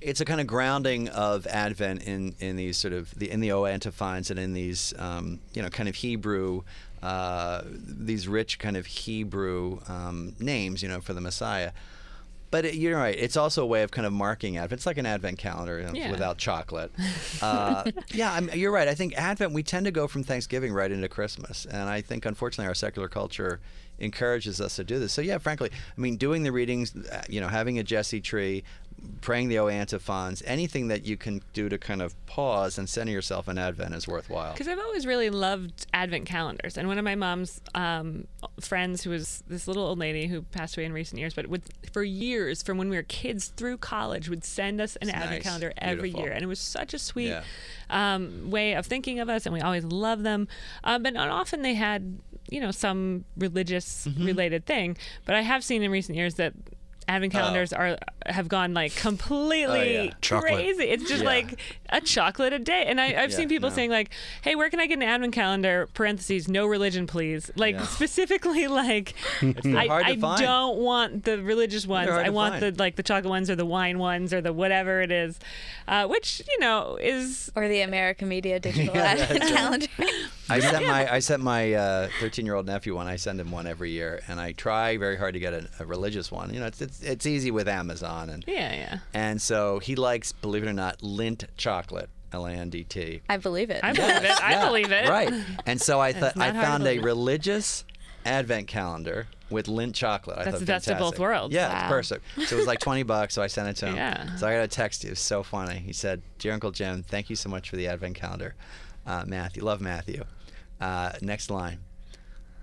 It's 0.00 0.20
a 0.20 0.24
kind 0.24 0.40
of 0.40 0.48
grounding 0.48 1.08
of 1.10 1.46
Advent 1.46 2.02
in, 2.02 2.34
in 2.40 2.56
these 2.56 2.76
sort 2.76 2.92
of 2.92 3.14
the 3.16 3.30
in 3.30 3.38
the 3.40 3.52
O 3.52 3.66
antiphons 3.66 4.30
and 4.32 4.38
in 4.40 4.52
these 4.52 4.92
um, 4.98 5.38
you 5.54 5.62
know 5.62 5.68
kind 5.70 5.88
of 5.88 5.94
Hebrew 5.94 6.62
uh, 7.02 7.62
these 7.64 8.26
rich 8.28 8.58
kind 8.58 8.76
of 8.76 8.86
Hebrew 8.86 9.78
um, 9.88 10.34
names 10.40 10.82
you 10.82 10.88
know 10.88 11.00
for 11.00 11.14
the 11.14 11.20
Messiah. 11.20 11.70
But 12.52 12.64
it, 12.66 12.74
you're 12.74 12.96
right. 12.98 13.16
It's 13.18 13.36
also 13.36 13.62
a 13.64 13.66
way 13.66 13.82
of 13.82 13.90
kind 13.90 14.06
of 14.06 14.12
marking 14.12 14.58
Advent. 14.58 14.78
It's 14.78 14.86
like 14.86 14.98
an 14.98 15.06
Advent 15.06 15.38
calendar 15.38 15.90
Yeah. 15.92 16.10
without 16.12 16.38
chocolate. 16.38 16.92
Uh, 17.42 17.90
yeah, 18.14 18.32
I'm, 18.32 18.48
you're 18.54 18.70
right. 18.70 18.86
I 18.86 18.94
think 18.94 19.14
Advent 19.16 19.52
we 19.52 19.64
tend 19.64 19.86
to 19.86 19.90
go 19.90 20.06
from 20.06 20.22
Thanksgiving 20.22 20.72
right 20.72 20.92
into 20.92 21.08
Christmas, 21.08 21.64
and 21.66 21.88
I 21.88 22.00
think 22.00 22.24
unfortunately 22.24 22.68
our 22.68 22.74
secular 22.74 23.08
culture 23.08 23.58
encourages 23.98 24.60
us 24.60 24.76
to 24.76 24.84
do 24.84 25.00
this. 25.00 25.12
So 25.12 25.22
yeah, 25.22 25.38
frankly, 25.38 25.70
I 25.72 26.00
mean, 26.00 26.16
doing 26.18 26.44
the 26.44 26.52
readings, 26.52 26.94
uh, 26.94 27.22
you 27.28 27.40
know, 27.40 27.48
having 27.48 27.80
a 27.80 27.82
Jesse 27.82 28.20
tree, 28.20 28.62
praying 29.20 29.48
the 29.48 29.58
O 29.58 29.68
antiphons, 29.68 30.42
anything 30.46 30.88
that 30.88 31.04
you 31.04 31.16
can 31.16 31.42
do 31.52 31.68
to 31.68 31.78
kind 31.78 32.02
of 32.02 32.14
pause 32.26 32.78
and 32.78 32.88
center 32.88 33.12
yourself 33.12 33.48
in 33.48 33.58
Advent 33.58 33.94
is 33.94 34.08
worthwhile. 34.08 34.52
Because 34.52 34.68
I've 34.68 34.78
always 34.78 35.06
really 35.06 35.30
loved 35.30 35.86
Advent 35.94 36.26
calendars, 36.26 36.76
and 36.76 36.88
one 36.88 36.98
of 36.98 37.04
my 37.04 37.14
mom's 37.14 37.60
um, 37.74 38.26
friends, 38.60 39.02
who 39.02 39.10
was 39.10 39.42
this 39.46 39.66
little 39.68 39.84
old 39.84 39.98
lady 39.98 40.26
who 40.26 40.42
passed 40.42 40.76
away 40.76 40.84
in 40.84 40.92
recent 40.92 41.18
years, 41.20 41.34
but 41.34 41.46
would 41.48 41.62
for 41.92 42.02
years, 42.02 42.62
from 42.62 42.78
when 42.78 42.88
we 42.88 42.96
were 42.96 43.02
kids 43.04 43.52
through 43.56 43.78
college, 43.78 44.28
would 44.28 44.44
send 44.44 44.80
us 44.80 44.96
an 44.96 45.08
It's 45.08 45.16
Advent 45.16 45.30
nice. 45.32 45.42
calendar 45.42 45.72
every 45.78 46.02
Beautiful. 46.10 46.24
year, 46.24 46.32
and 46.32 46.42
it 46.42 46.48
was 46.48 46.58
such 46.58 46.94
a 46.94 46.98
sweet 46.98 47.28
Yeah. 47.28 47.42
um, 47.90 48.50
way 48.50 48.74
of 48.74 48.86
thinking 48.86 49.20
of 49.20 49.28
us, 49.28 49.46
and 49.46 49.52
we 49.52 49.60
always 49.60 49.84
loved 49.84 50.24
them. 50.24 50.48
Um, 50.84 51.02
but 51.02 51.16
often 51.16 51.62
they 51.62 51.74
had, 51.74 52.18
you 52.50 52.60
know, 52.60 52.70
some 52.70 53.24
religious 53.36 54.06
Mm-hmm. 54.06 54.24
related 54.24 54.66
thing. 54.66 54.96
But 55.24 55.34
I 55.36 55.42
have 55.42 55.62
seen 55.64 55.82
in 55.82 55.90
recent 55.90 56.16
years 56.16 56.34
that. 56.34 56.54
Advent 57.08 57.32
calendars 57.32 57.72
are 57.72 57.98
have 58.26 58.48
gone 58.48 58.72
like 58.74 58.94
completely 58.94 59.98
Oh, 59.98 60.04
yeah. 60.04 60.40
Crazy. 60.40 60.84
It's 60.84 61.08
just 61.08 61.22
Yeah. 61.22 61.28
like 61.28 61.60
a 61.90 62.00
chocolate 62.00 62.52
a 62.52 62.58
day, 62.58 62.84
and 62.86 63.00
I, 63.00 63.06
I've 63.20 63.30
Yeah, 63.30 63.36
seen 63.36 63.48
people 63.48 63.68
no. 63.70 63.74
saying 63.74 63.90
like, 63.90 64.10
"Hey, 64.42 64.54
where 64.54 64.70
can 64.70 64.78
I 64.80 64.86
get 64.86 64.94
an 64.94 65.02
advent 65.02 65.32
calendar?" 65.34 65.88
Parentheses, 65.94 66.48
no 66.48 66.66
religion, 66.66 67.06
please. 67.06 67.50
Like 67.56 67.74
Yeah. 67.74 67.82
specifically, 67.86 68.66
like 68.68 69.14
I, 69.42 69.88
I 69.90 70.14
don't 70.14 70.78
want 70.78 71.24
the 71.24 71.42
religious 71.42 71.86
ones. 71.86 72.08
I 72.10 72.28
want 72.30 72.60
find. 72.60 72.76
the 72.76 72.82
like 72.82 72.96
the 72.96 73.02
chocolate 73.02 73.30
ones 73.30 73.50
or 73.50 73.56
the 73.56 73.66
wine 73.66 73.98
ones 73.98 74.32
or 74.32 74.40
the 74.40 74.52
whatever 74.52 75.00
it 75.00 75.10
is, 75.12 75.38
uh, 75.88 76.06
which 76.06 76.40
you 76.48 76.58
know 76.60 76.96
is 77.00 77.50
or 77.56 77.68
the 77.68 77.80
American 77.82 78.28
Media 78.28 78.60
Digital 78.68 78.96
Advent 78.96 79.42
Calendar. 79.42 79.86
I 80.52 80.60
sent 80.60 80.86
my 80.86 81.12
I 81.14 81.18
sent 81.18 81.42
my 81.42 82.08
13 82.20 82.44
year 82.46 82.54
old 82.54 82.66
nephew 82.66 82.94
one. 82.94 83.06
I 83.06 83.16
send 83.16 83.40
him 83.40 83.50
one 83.50 83.66
every 83.66 83.90
year, 83.90 84.20
and 84.28 84.38
I 84.40 84.52
try 84.52 84.96
very 84.96 85.16
hard 85.16 85.34
to 85.34 85.40
get 85.40 85.52
a, 85.54 85.68
a 85.80 85.86
religious 85.86 86.30
one. 86.30 86.52
You 86.52 86.60
know, 86.60 86.66
it's, 86.66 86.80
it's 86.80 87.02
it's 87.02 87.26
easy 87.26 87.50
with 87.50 87.68
Amazon, 87.68 88.30
and 88.30 88.44
yeah, 88.46 88.72
yeah. 88.74 88.98
and 89.14 89.40
so 89.40 89.78
he 89.78 89.96
likes, 89.96 90.32
believe 90.32 90.62
it 90.64 90.68
or 90.68 90.72
not, 90.72 90.98
Lindt 91.00 91.44
chocolate, 91.56 92.10
L 92.32 92.46
A 92.46 92.52
N 92.52 92.70
D 92.70 92.84
T. 92.84 93.22
I 93.28 93.36
believe 93.36 93.70
it. 93.70 93.80
I 93.82 93.92
believe 93.92 94.24
it. 94.24 94.42
I 94.44 94.52
Yeah, 94.52 94.66
believe 94.66 94.92
it. 94.92 95.08
Right. 95.08 95.32
And 95.66 95.80
so 95.80 96.00
I 96.00 96.12
thought 96.18 96.36
I 96.38 96.52
found 96.52 96.86
a 96.86 96.98
religious 96.98 97.84
advent 98.24 98.68
calendar 98.68 99.26
with 99.50 99.66
Lindt 99.66 99.94
chocolate. 99.94 100.38
I 100.38 100.44
That's 100.44 100.54
thought 100.54 100.60
the 100.60 100.66
best 100.66 100.88
of 100.88 100.98
both 100.98 101.18
worlds. 101.18 101.54
Yeah, 101.54 101.68
Wow. 101.68 101.78
it's 101.80 101.88
perfect. 101.88 102.48
So 102.48 102.56
it 102.56 102.58
was 102.58 102.66
like 102.66 102.78
20 102.88 103.02
bucks, 103.02 103.34
so 103.34 103.42
I 103.42 103.48
sent 103.48 103.68
it 103.68 103.76
to 103.76 103.86
him. 103.86 103.96
Yeah. 103.96 104.34
So 104.36 104.46
I 104.48 104.54
got 104.54 104.62
a 104.62 104.68
text. 104.68 105.04
It 105.04 105.10
was 105.10 105.20
so 105.20 105.42
funny. 105.42 105.78
He 105.78 105.92
said, 105.92 106.22
"Dear 106.38 106.52
Uncle 106.52 106.70
Jim, 106.70 107.02
thank 107.02 107.28
you 107.30 107.36
so 107.36 107.48
much 107.50 107.68
for 107.68 107.76
the 107.76 107.88
advent 107.88 108.14
calendar. 108.16 108.54
Uh, 109.06 109.24
Matthew, 109.26 109.64
love 109.64 109.80
Matthew." 109.80 110.24
Uh, 110.82 111.12
next 111.22 111.48
line. 111.48 111.78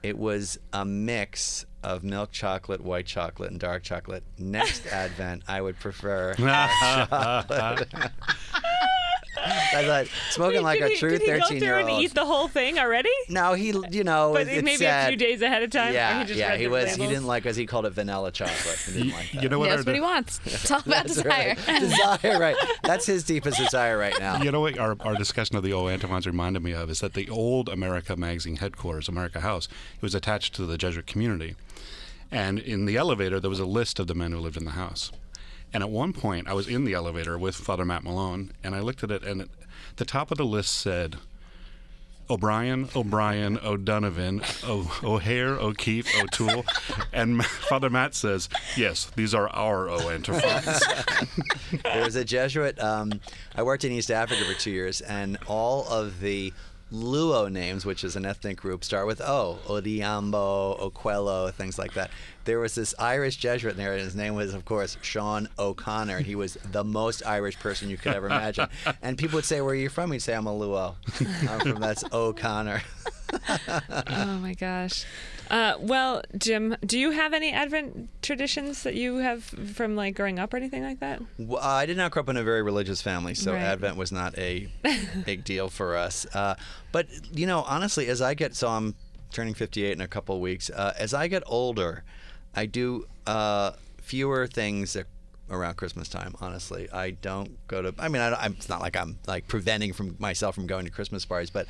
It 0.04 0.18
was 0.18 0.60
a 0.74 0.84
mix 0.84 1.66
of 1.84 2.04
milk 2.04 2.32
chocolate, 2.32 2.82
white 2.82 3.06
chocolate, 3.06 3.50
and 3.52 3.60
dark 3.60 3.82
chocolate. 3.84 4.24
Next 4.38 4.86
advent, 4.92 5.44
I 5.48 5.62
would 5.62 5.80
prefer 5.80 6.34
chocolate. 6.38 7.88
I 9.74 9.86
thought 9.86 10.08
smoking 10.32 10.58
Wait, 10.58 10.64
like 10.64 10.80
did 10.80 10.86
a 10.86 10.90
he, 10.90 10.98
true 10.98 11.10
did 11.12 11.22
he 11.22 11.28
go 11.28 11.40
13 11.40 11.48
through 11.60 11.68
year 11.68 11.78
and 11.80 11.90
old. 11.90 12.02
eat 12.02 12.14
the 12.14 12.26
whole 12.26 12.48
thing 12.48 12.80
already? 12.80 13.10
No, 13.30 13.54
he, 13.54 13.74
you 13.92 14.04
know, 14.04 14.32
But 14.34 14.48
it, 14.48 14.58
it 14.60 14.66
maybe 14.66 14.78
said, 14.78 15.06
a 15.06 15.08
few 15.10 15.18
days 15.18 15.42
ahead 15.42 15.64
of 15.64 15.70
time. 15.72 15.92
or 15.92 15.94
Yeah, 15.94 16.20
he 16.20 16.26
just 16.26 16.40
yeah, 16.40 16.50
read 16.50 16.60
he 16.60 16.66
the 16.66 16.72
was. 16.72 16.96
He 16.96 17.08
didn't 17.08 17.28
like, 17.28 17.46
as 17.46 17.56
he 17.56 17.66
called 17.66 17.86
it, 17.86 17.92
vanilla 17.92 18.32
chocolate. 18.32 18.78
He 18.86 18.94
didn't 18.94 19.12
like 19.14 19.32
that. 19.32 19.44
You 19.44 19.50
know 19.50 19.60
what? 19.60 19.70
He 19.70 19.76
our 19.78 19.84
what 19.84 19.96
he 19.96 20.02
wants. 20.02 20.40
It's 20.46 20.72
all 20.72 20.82
about 20.86 21.08
desire. 21.08 21.28
right. 21.28 21.58
desire, 21.80 22.40
right? 22.40 22.56
That's 22.84 23.06
his 23.06 23.24
deepest 23.24 23.58
desire 23.58 23.98
right 23.98 24.16
now. 24.20 24.42
You 24.42 24.52
know 24.52 24.62
what 24.62 24.78
our, 24.78 24.96
our 25.02 25.16
discussion 25.16 25.56
of 25.56 25.64
the 25.64 25.74
old 25.74 25.90
antiphons 25.92 26.26
reminded 26.26 26.64
me 26.64 26.72
of 26.74 26.90
is 26.90 27.00
that 27.02 27.14
the 27.14 27.30
old 27.30 27.70
America 27.70 28.16
magazine 28.16 28.58
headquarters, 28.58 29.08
America 29.08 29.40
House, 29.42 29.68
it 29.96 30.02
was 30.02 30.16
attached 30.16 30.56
to 30.56 30.66
the 30.66 30.78
Jesuit 30.78 31.08
community. 31.08 31.56
And 32.32 32.60
in 32.60 32.86
the 32.86 32.96
elevator, 32.98 33.40
there 33.40 33.50
was 33.50 33.60
a 33.60 33.66
list 33.66 34.00
of 34.00 34.08
the 34.08 34.16
men 34.16 34.32
who 34.32 34.40
lived 34.40 34.58
in 34.58 34.66
the 34.66 34.72
house. 34.72 35.12
And 35.74 35.84
at 35.84 35.90
one 35.90 36.14
point, 36.14 36.48
I 36.48 36.54
was 36.54 36.68
in 36.68 36.84
the 36.86 36.94
elevator 36.94 37.38
with 37.38 37.56
Father 37.56 37.86
Matt 37.86 38.04
Malone, 38.04 38.52
and 38.64 38.74
I 38.76 38.80
looked 38.80 39.04
at 39.04 39.12
it, 39.12 39.24
and 39.24 39.42
it, 39.42 39.50
the 40.00 40.06
top 40.06 40.32
of 40.32 40.38
the 40.38 40.46
list 40.46 40.76
said 40.76 41.18
O'Brien, 42.30 42.88
O'Brien, 42.96 43.60
O'Donovan, 43.64 44.42
o- 44.64 45.00
O'Hare, 45.04 45.50
O'Keefe, 45.56 46.08
O'Toole. 46.22 46.64
And 47.12 47.44
Father 47.46 47.90
Matt 47.90 48.16
says, 48.16 48.50
yes, 48.78 49.12
these 49.16 49.34
are 49.34 49.50
our 49.50 49.90
O 49.90 50.10
antiphons. 50.10 50.82
there 51.84 52.06
was 52.06 52.16
a 52.16 52.24
Jesuit. 52.24 52.80
Um, 52.80 53.20
I 53.56 53.64
worked 53.64 53.84
in 53.84 53.92
East 53.92 54.10
Africa 54.10 54.46
for 54.46 54.54
two 54.58 54.72
years, 54.72 55.02
and 55.02 55.38
all 55.48 55.88
of 55.90 56.22
the 56.22 56.54
Luo 56.92 57.52
names, 57.52 57.86
which 57.86 58.04
is 58.04 58.16
an 58.16 58.26
ethnic 58.26 58.58
group, 58.58 58.84
start 58.84 59.06
with 59.06 59.22
O. 59.22 59.60
Odhiambo, 59.68 60.80
Okello, 60.80 61.54
things 61.54 61.78
like 61.78 61.94
that. 61.94 62.10
There 62.46 62.60
was 62.60 62.74
this 62.74 62.96
Irish 62.98 63.38
Jesuit 63.38 63.78
there, 63.78 63.94
and 63.94 64.02
his 64.02 64.16
name 64.16 64.34
was, 64.34 64.54
of 64.56 64.66
course, 64.66 64.98
Sean 65.02 65.48
O'Connor, 65.60 66.22
he 66.22 66.34
was 66.34 66.58
the 66.72 66.84
most 66.84 67.22
Irish 67.26 67.60
person 67.60 67.90
you 67.90 67.98
could 67.98 68.14
ever 68.14 68.26
imagine. 68.26 68.68
And 69.04 69.18
people 69.18 69.38
would 69.38 69.46
say, 69.46 69.62
"Where 69.62 69.74
are 69.74 69.76
you 69.76 69.90
from?" 69.90 70.12
He'd 70.12 70.20
say, 70.20 70.34
"I'm 70.34 70.48
a 70.48 70.52
Luo. 70.52 70.96
I'm 71.48 71.60
from 71.60 71.80
that's 71.80 72.04
O'Connor." 72.12 72.82
oh 74.08 74.40
my 74.42 74.54
gosh. 74.54 75.06
Uh, 75.50 75.74
well, 75.80 76.22
Jim, 76.38 76.76
do 76.86 77.00
you 77.00 77.12
have 77.12 77.34
any 77.34 77.52
Advent 77.52 78.10
traditions 78.22 78.84
that 78.84 78.96
you 78.96 79.18
have 79.18 79.44
from 79.44 79.96
like 79.96 80.16
growing 80.16 80.40
up 80.40 80.54
or 80.54 80.58
anything 80.58 80.84
like 80.84 81.00
that? 81.00 81.22
Well, 81.38 81.62
I 81.64 81.86
did 81.86 81.98
not 81.98 82.12
grow 82.12 82.22
up 82.22 82.30
in 82.30 82.38
a 82.38 82.44
very 82.44 82.62
religious 82.62 83.02
family, 83.02 83.34
so 83.34 83.54
Right. 83.54 83.62
Advent 83.62 83.98
was 83.98 84.12
not 84.12 84.38
a 84.38 84.72
big 85.26 85.44
deal 85.44 85.70
for 85.70 85.98
us. 85.98 86.26
Uh, 86.34 86.56
but 86.92 87.08
you 87.32 87.48
know, 87.48 87.62
honestly, 87.64 88.08
as 88.08 88.22
I 88.22 88.34
get 88.34 88.56
so 88.56 88.68
I'm 88.68 88.96
turning 89.32 89.54
58 89.54 89.92
in 89.92 90.02
a 90.02 90.08
couple 90.08 90.36
of 90.36 90.42
weeks. 90.42 90.70
Uh, 90.70 90.94
as 90.98 91.14
I 91.14 91.28
get 91.28 91.44
older, 91.46 92.04
I 92.56 92.66
do 92.66 93.06
uh, 93.28 93.72
fewer 94.02 94.48
things 94.48 94.94
that 94.94 95.06
around 95.50 95.76
Christmas 95.76 96.08
time. 96.10 96.36
Honestly, 96.42 96.90
I 96.92 97.12
don't 97.12 97.58
go 97.68 97.82
to. 97.82 97.94
I 97.98 98.08
mean, 98.08 98.22
I 98.22 98.46
it's 98.46 98.70
not 98.70 98.82
like 98.82 98.96
I'm 98.96 99.18
like 99.28 99.48
preventing 99.48 99.94
from 99.94 100.16
myself 100.20 100.56
from 100.56 100.68
going 100.68 100.86
to 100.86 100.92
Christmas 100.92 101.26
parties, 101.26 101.50
but 101.50 101.68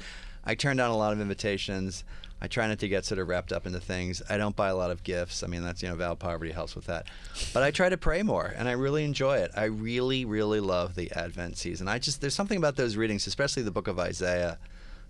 I 0.50 0.56
turn 0.56 0.78
down 0.78 0.90
a 0.90 0.98
lot 0.98 1.14
of 1.14 1.22
invitations. 1.22 2.04
I 2.42 2.48
try 2.48 2.68
not 2.68 2.80
to 2.80 2.88
get 2.88 3.06
sort 3.06 3.20
of 3.20 3.28
wrapped 3.28 3.52
up 3.52 3.68
into 3.68 3.80
things. 3.80 4.22
I 4.30 4.38
don't 4.38 4.56
buy 4.56 4.70
a 4.70 4.76
lot 4.76 4.92
of 4.92 5.04
gifts. 5.04 5.44
I 5.44 5.48
mean, 5.48 5.62
that's 5.62 5.84
you 5.84 5.90
know, 5.90 5.96
Val 5.96 6.16
Poverty 6.16 6.52
helps 6.52 6.74
with 6.76 6.86
that. 6.86 7.06
But 7.54 7.64
I 7.64 7.72
try 7.72 7.90
to 7.90 7.98
pray 7.98 8.24
more, 8.24 8.54
and 8.58 8.68
I 8.68 8.72
really 8.72 9.04
enjoy 9.04 9.38
it. 9.38 9.52
I 9.56 9.66
really, 9.66 10.24
really 10.26 10.60
love 10.62 10.96
the 10.96 11.12
Advent 11.12 11.58
season. 11.58 11.88
I 11.88 12.00
just 12.00 12.22
there's 12.22 12.34
something 12.34 12.58
about 12.58 12.78
those 12.78 12.96
readings, 12.96 13.28
especially 13.28 13.64
the 13.64 13.72
Book 13.72 13.88
of 13.90 14.00
Isaiah, 14.00 14.58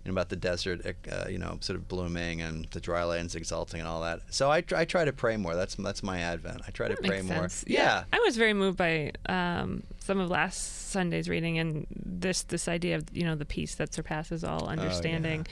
you 0.03 0.09
know, 0.09 0.13
about 0.13 0.29
the 0.29 0.35
desert, 0.37 0.81
uh, 1.11 1.29
you 1.29 1.37
know, 1.37 1.57
sort 1.61 1.77
of 1.77 1.87
blooming 1.87 2.41
and 2.41 2.65
the 2.71 2.81
dry 2.81 3.03
lands 3.03 3.35
exulting 3.35 3.79
and 3.79 3.87
all 3.87 4.01
that. 4.01 4.21
So 4.31 4.49
I, 4.49 4.61
try- 4.61 4.81
I 4.81 4.85
try 4.85 5.05
to 5.05 5.13
pray 5.13 5.37
more. 5.37 5.55
That's 5.55 5.75
that's 5.75 6.01
my 6.01 6.19
Advent. 6.19 6.61
I 6.67 6.71
try 6.71 6.87
to 6.87 6.95
That 6.95 7.03
pray 7.05 7.17
makes 7.21 7.27
more. 7.27 7.41
sense. 7.49 7.63
Yeah. 7.67 8.05
I 8.11 8.19
was 8.25 8.37
very 8.37 8.53
moved 8.53 8.77
by 8.77 9.11
um, 9.27 9.83
some 10.09 10.19
of 10.19 10.27
last 10.31 10.89
Sunday's 10.89 11.29
reading 11.29 11.59
and 11.59 11.85
this 11.91 12.41
this 12.41 12.67
idea 12.67 12.95
of 12.95 13.03
you 13.13 13.23
know 13.23 13.35
the 13.35 13.45
peace 13.45 13.75
that 13.75 13.93
surpasses 13.93 14.43
all 14.43 14.67
understanding. 14.67 15.45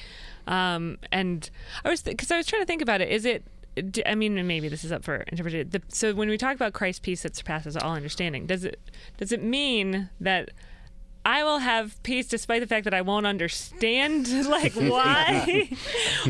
um, 0.47 0.97
and 1.11 1.47
I 1.85 1.89
was 1.91 2.01
because 2.01 2.31
I 2.31 2.37
was 2.37 2.47
trying 2.47 2.63
to 2.63 2.65
think 2.65 2.81
about 2.81 2.99
it. 2.99 3.09
Is 3.09 3.23
it? 3.23 3.43
I 4.07 4.15
mean, 4.15 4.47
maybe 4.47 4.67
this 4.67 4.83
is 4.83 4.91
up 4.91 5.03
for 5.03 5.17
interpretation. 5.17 5.69
The, 5.69 5.83
so 5.89 6.15
when 6.15 6.27
we 6.27 6.39
talk 6.39 6.55
about 6.55 6.73
Christ's 6.73 7.01
peace 7.01 7.21
that 7.21 7.35
surpasses 7.35 7.77
all 7.77 7.93
understanding, 7.93 8.47
does 8.47 8.63
it 8.63 8.79
does 9.17 9.31
it 9.31 9.43
mean 9.43 10.09
that? 10.19 10.49
I 11.29 11.43
will 11.43 11.57
have 11.59 12.01
peace 12.03 12.25
despite 12.29 12.61
the 12.61 12.67
fact 12.67 12.85
that 12.85 12.93
I 12.93 13.01
won't 13.01 13.25
understand 13.27 14.29
like 14.49 14.71
why, 14.75 15.69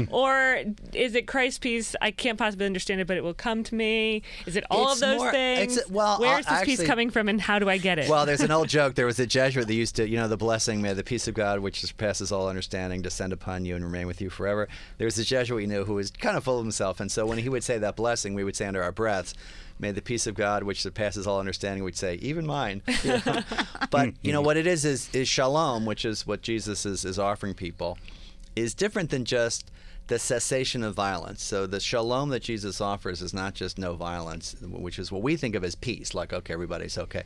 or 0.10 0.64
is 0.92 1.14
it 1.14 1.28
Christ's 1.28 1.60
peace? 1.60 1.96
I 2.02 2.10
can't 2.10 2.38
possibly 2.40 2.66
understand 2.66 3.00
it, 3.02 3.06
but 3.06 3.16
it 3.16 3.24
will 3.24 3.36
come 3.36 3.64
to 3.66 3.76
me. 3.76 4.24
Is 4.48 4.56
it 4.56 4.64
all 4.72 4.92
It's 4.92 5.02
of 5.02 5.08
those 5.08 5.18
more- 5.20 5.28
it's- 5.30 5.76
things? 5.76 5.90
well, 5.92 6.20
where's 6.20 6.48
uh, 6.48 6.56
this 6.56 6.64
peace 6.66 6.84
coming 6.84 7.12
from, 7.12 7.30
and 7.30 7.40
how 7.40 7.60
do 7.60 7.70
I 7.70 7.78
get 7.78 8.00
it? 8.00 8.10
Well, 8.10 8.26
there's 8.26 8.42
an 8.42 8.50
old 8.50 8.70
joke. 8.78 8.96
There 8.96 9.06
was 9.06 9.20
a 9.20 9.28
Jesuit 9.28 9.68
that 9.68 9.74
used 9.76 9.96
to, 9.98 10.10
you 10.10 10.18
know, 10.18 10.28
the 10.28 10.36
blessing, 10.38 10.82
may 10.82 10.94
the 10.94 11.04
peace 11.04 11.28
of 11.28 11.36
God, 11.36 11.60
which 11.60 11.82
surpasses 11.82 12.32
all 12.32 12.50
understanding, 12.50 13.04
descend 13.04 13.34
upon 13.34 13.66
you 13.66 13.76
and 13.76 13.86
remain 13.86 14.08
with 14.08 14.20
you 14.20 14.32
forever. 14.32 14.68
There 14.98 15.06
was 15.06 15.20
a 15.20 15.24
Jesuit 15.24 15.58
we 15.58 15.68
knew 15.68 15.86
who 15.86 15.94
was 15.94 16.10
kind 16.10 16.36
of 16.36 16.44
full 16.44 16.58
of 16.58 16.66
himself, 16.66 17.00
and 17.00 17.12
so 17.12 17.26
when 17.28 17.38
he 17.38 17.50
would 17.50 17.64
say 17.64 17.78
that 17.78 17.96
blessing, 17.96 18.34
we 18.34 18.44
would 18.44 18.56
say 18.56 18.66
under 18.66 18.82
our 18.82 18.92
breaths, 18.92 19.36
"May 19.80 19.92
the 19.92 20.02
peace 20.02 20.28
of 20.28 20.36
God, 20.36 20.64
which 20.64 20.82
surpasses 20.82 21.28
all 21.28 21.40
understanding," 21.40 21.84
we'd 21.84 21.98
say, 21.98 22.16
"Even 22.16 22.46
mine." 22.46 22.82
You 23.04 23.22
know? 23.26 23.42
but 23.90 24.14
you 24.22 24.32
know 24.32 24.42
what 24.42 24.58
it 24.58 24.68
is 24.68 24.86
is 24.86 25.10
is 25.14 25.28
shalom, 25.28 25.86
which 25.86 26.06
is 26.06 26.26
what 26.26 26.42
Jesus 26.42 26.86
is 26.86 27.06
is 27.06 27.20
offering 27.20 27.54
people, 27.54 27.98
is 28.56 28.74
different 28.74 29.10
than 29.10 29.26
just 29.26 29.72
the 30.08 30.20
cessation 30.20 30.84
of 30.84 30.96
violence. 30.96 31.44
So 31.44 31.68
the 31.68 31.80
shalom 31.80 32.30
that 32.30 32.42
Jesus 32.42 32.80
offers 32.82 33.22
is 33.22 33.34
not 33.34 33.54
just 33.54 33.78
no 33.78 33.96
violence, 33.96 34.56
which 34.62 35.00
is 35.00 35.12
what 35.12 35.22
we 35.22 35.36
think 35.36 35.56
of 35.56 35.64
as 35.64 35.76
peace, 35.76 36.14
like 36.14 36.34
okay, 36.34 36.54
everybody's 36.54 36.98
okay. 36.98 37.24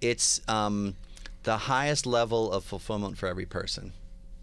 It's 0.00 0.40
um, 0.48 0.96
the 1.44 1.56
highest 1.56 2.06
level 2.06 2.52
of 2.52 2.64
fulfillment 2.64 3.18
for 3.18 3.26
every 3.26 3.46
person. 3.46 3.92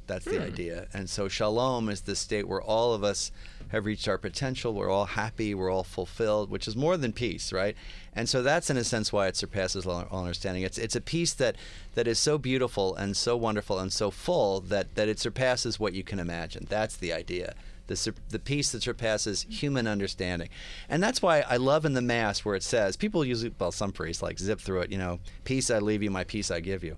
That's 0.07 0.25
the 0.25 0.37
hmm. 0.37 0.43
idea. 0.43 0.87
And 0.93 1.09
so 1.09 1.27
shalom 1.27 1.89
is 1.89 2.01
the 2.01 2.15
state 2.15 2.47
where 2.47 2.61
all 2.61 2.93
of 2.93 3.03
us 3.03 3.31
have 3.69 3.85
reached 3.85 4.07
our 4.07 4.17
potential. 4.17 4.73
We're 4.73 4.89
all 4.89 5.05
happy. 5.05 5.53
We're 5.53 5.71
all 5.71 5.83
fulfilled, 5.83 6.49
which 6.49 6.67
is 6.67 6.75
more 6.75 6.97
than 6.97 7.13
peace, 7.13 7.51
right? 7.51 7.75
And 8.13 8.29
so 8.29 8.41
that's 8.41 8.69
in 8.69 8.77
a 8.77 8.83
sense 8.83 9.11
why 9.11 9.27
it 9.27 9.35
surpasses 9.35 9.85
all 9.85 10.07
understanding. 10.11 10.63
It's 10.63 10.77
it's 10.77 10.95
a 10.95 11.01
peace 11.01 11.33
that 11.33 11.55
that 11.95 12.07
is 12.07 12.19
so 12.19 12.37
beautiful 12.37 12.95
and 12.95 13.17
so 13.17 13.35
wonderful 13.35 13.79
and 13.79 13.91
so 13.91 14.11
full 14.11 14.61
that 14.61 14.95
that 14.95 15.09
it 15.09 15.19
surpasses 15.19 15.79
what 15.79 15.93
you 15.93 16.03
can 16.03 16.19
imagine. 16.19 16.67
That's 16.69 16.95
the 16.95 17.13
idea. 17.13 17.55
The, 17.87 18.15
the 18.29 18.39
peace 18.39 18.71
that 18.71 18.81
surpasses 18.81 19.45
human 19.47 19.85
understanding. 19.85 20.49
And 20.89 21.03
that's 21.03 21.21
why 21.21 21.41
I 21.41 21.57
love 21.57 21.85
in 21.85 21.93
the 21.93 22.01
Mass 22.01 22.43
where 22.43 22.55
it 22.55 22.63
says, 22.63 22.97
people 22.97 23.23
usually, 23.23 23.53
well, 23.59 23.71
some 23.71 23.91
priests 23.91 24.23
like 24.23 24.39
zip 24.39 24.59
through 24.59 24.81
it, 24.81 24.91
you 24.91 24.97
know, 24.97 25.19
peace 25.43 25.69
I 25.69 25.77
leave 25.77 26.01
you, 26.01 26.09
my 26.09 26.23
peace 26.23 26.49
I 26.49 26.61
give 26.61 26.83
you. 26.83 26.97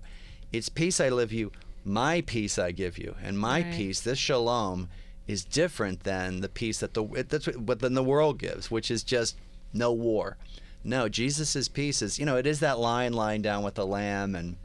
It's 0.50 0.70
peace 0.70 0.98
I 0.98 1.10
leave 1.10 1.30
you, 1.30 1.52
my 1.88 2.20
peace 2.20 2.58
I 2.58 2.70
give 2.72 2.98
you. 2.98 3.14
And 3.22 3.38
my 3.38 3.62
Right. 3.62 3.72
peace, 3.74 4.00
this 4.00 4.18
shalom, 4.18 4.88
is 5.26 5.44
different 5.44 6.04
than 6.04 6.40
the 6.40 6.48
peace 6.48 6.78
that 6.80 6.94
the 6.94 7.04
that's 7.28 7.46
what, 7.46 7.80
than 7.80 7.94
the 7.94 8.02
world 8.04 8.38
gives, 8.38 8.70
which 8.70 8.90
is 8.90 9.02
just 9.02 9.36
no 9.72 9.92
war. 9.92 10.36
No, 10.84 11.08
Jesus' 11.08 11.68
peace 11.68 12.00
is, 12.02 12.18
you 12.18 12.24
know, 12.24 12.36
it 12.36 12.46
is 12.46 12.60
that 12.60 12.78
lion 12.78 13.12
lying 13.12 13.42
down 13.42 13.62
with 13.62 13.74
the 13.74 13.86
lamb 13.86 14.34
and 14.34 14.56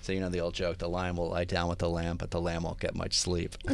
so 0.00 0.12
you 0.12 0.20
know 0.20 0.28
the 0.28 0.40
old 0.40 0.52
joke, 0.52 0.76
the 0.78 0.88
lion 0.88 1.16
will 1.16 1.30
lie 1.30 1.44
down 1.44 1.66
with 1.70 1.78
the 1.78 1.88
lamb, 1.88 2.18
but 2.18 2.30
the 2.30 2.40
lamb 2.40 2.64
won't 2.64 2.78
get 2.78 2.94
much 2.94 3.14
sleep. 3.18 3.56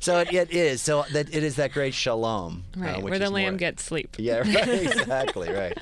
so 0.00 0.18
it, 0.20 0.32
it 0.32 0.50
is. 0.50 0.82
So 0.82 1.04
that 1.12 1.34
it 1.34 1.42
is 1.42 1.56
that 1.56 1.72
great 1.72 1.94
shalom, 1.94 2.64
uh, 2.76 2.80
right, 2.80 3.02
which 3.02 3.10
where 3.10 3.18
the 3.18 3.30
lamb 3.30 3.54
more- 3.54 3.58
gets 3.58 3.82
sleep. 3.82 4.16
Yeah, 4.18 4.38
right, 4.40 4.68
exactly, 4.68 5.50
right. 5.50 5.76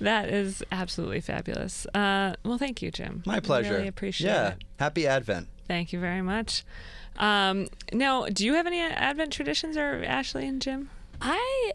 That 0.00 0.28
is 0.28 0.62
absolutely 0.72 1.20
fabulous. 1.20 1.86
Uh, 1.94 2.34
well, 2.44 2.58
thank 2.58 2.82
you, 2.82 2.90
Jim. 2.90 3.22
My 3.26 3.40
pleasure. 3.40 3.74
Really 3.74 3.88
appreciate 3.88 4.28
yeah. 4.28 4.48
it. 4.48 4.64
Happy 4.78 5.06
Advent. 5.06 5.48
Thank 5.66 5.92
you 5.92 6.00
very 6.00 6.22
much. 6.22 6.64
Um, 7.16 7.68
now, 7.92 8.26
do 8.26 8.44
you 8.44 8.54
have 8.54 8.66
any 8.66 8.80
Advent 8.80 9.32
traditions, 9.32 9.76
or 9.76 10.02
Ashley 10.04 10.46
and 10.46 10.60
Jim? 10.60 10.90
I 11.20 11.72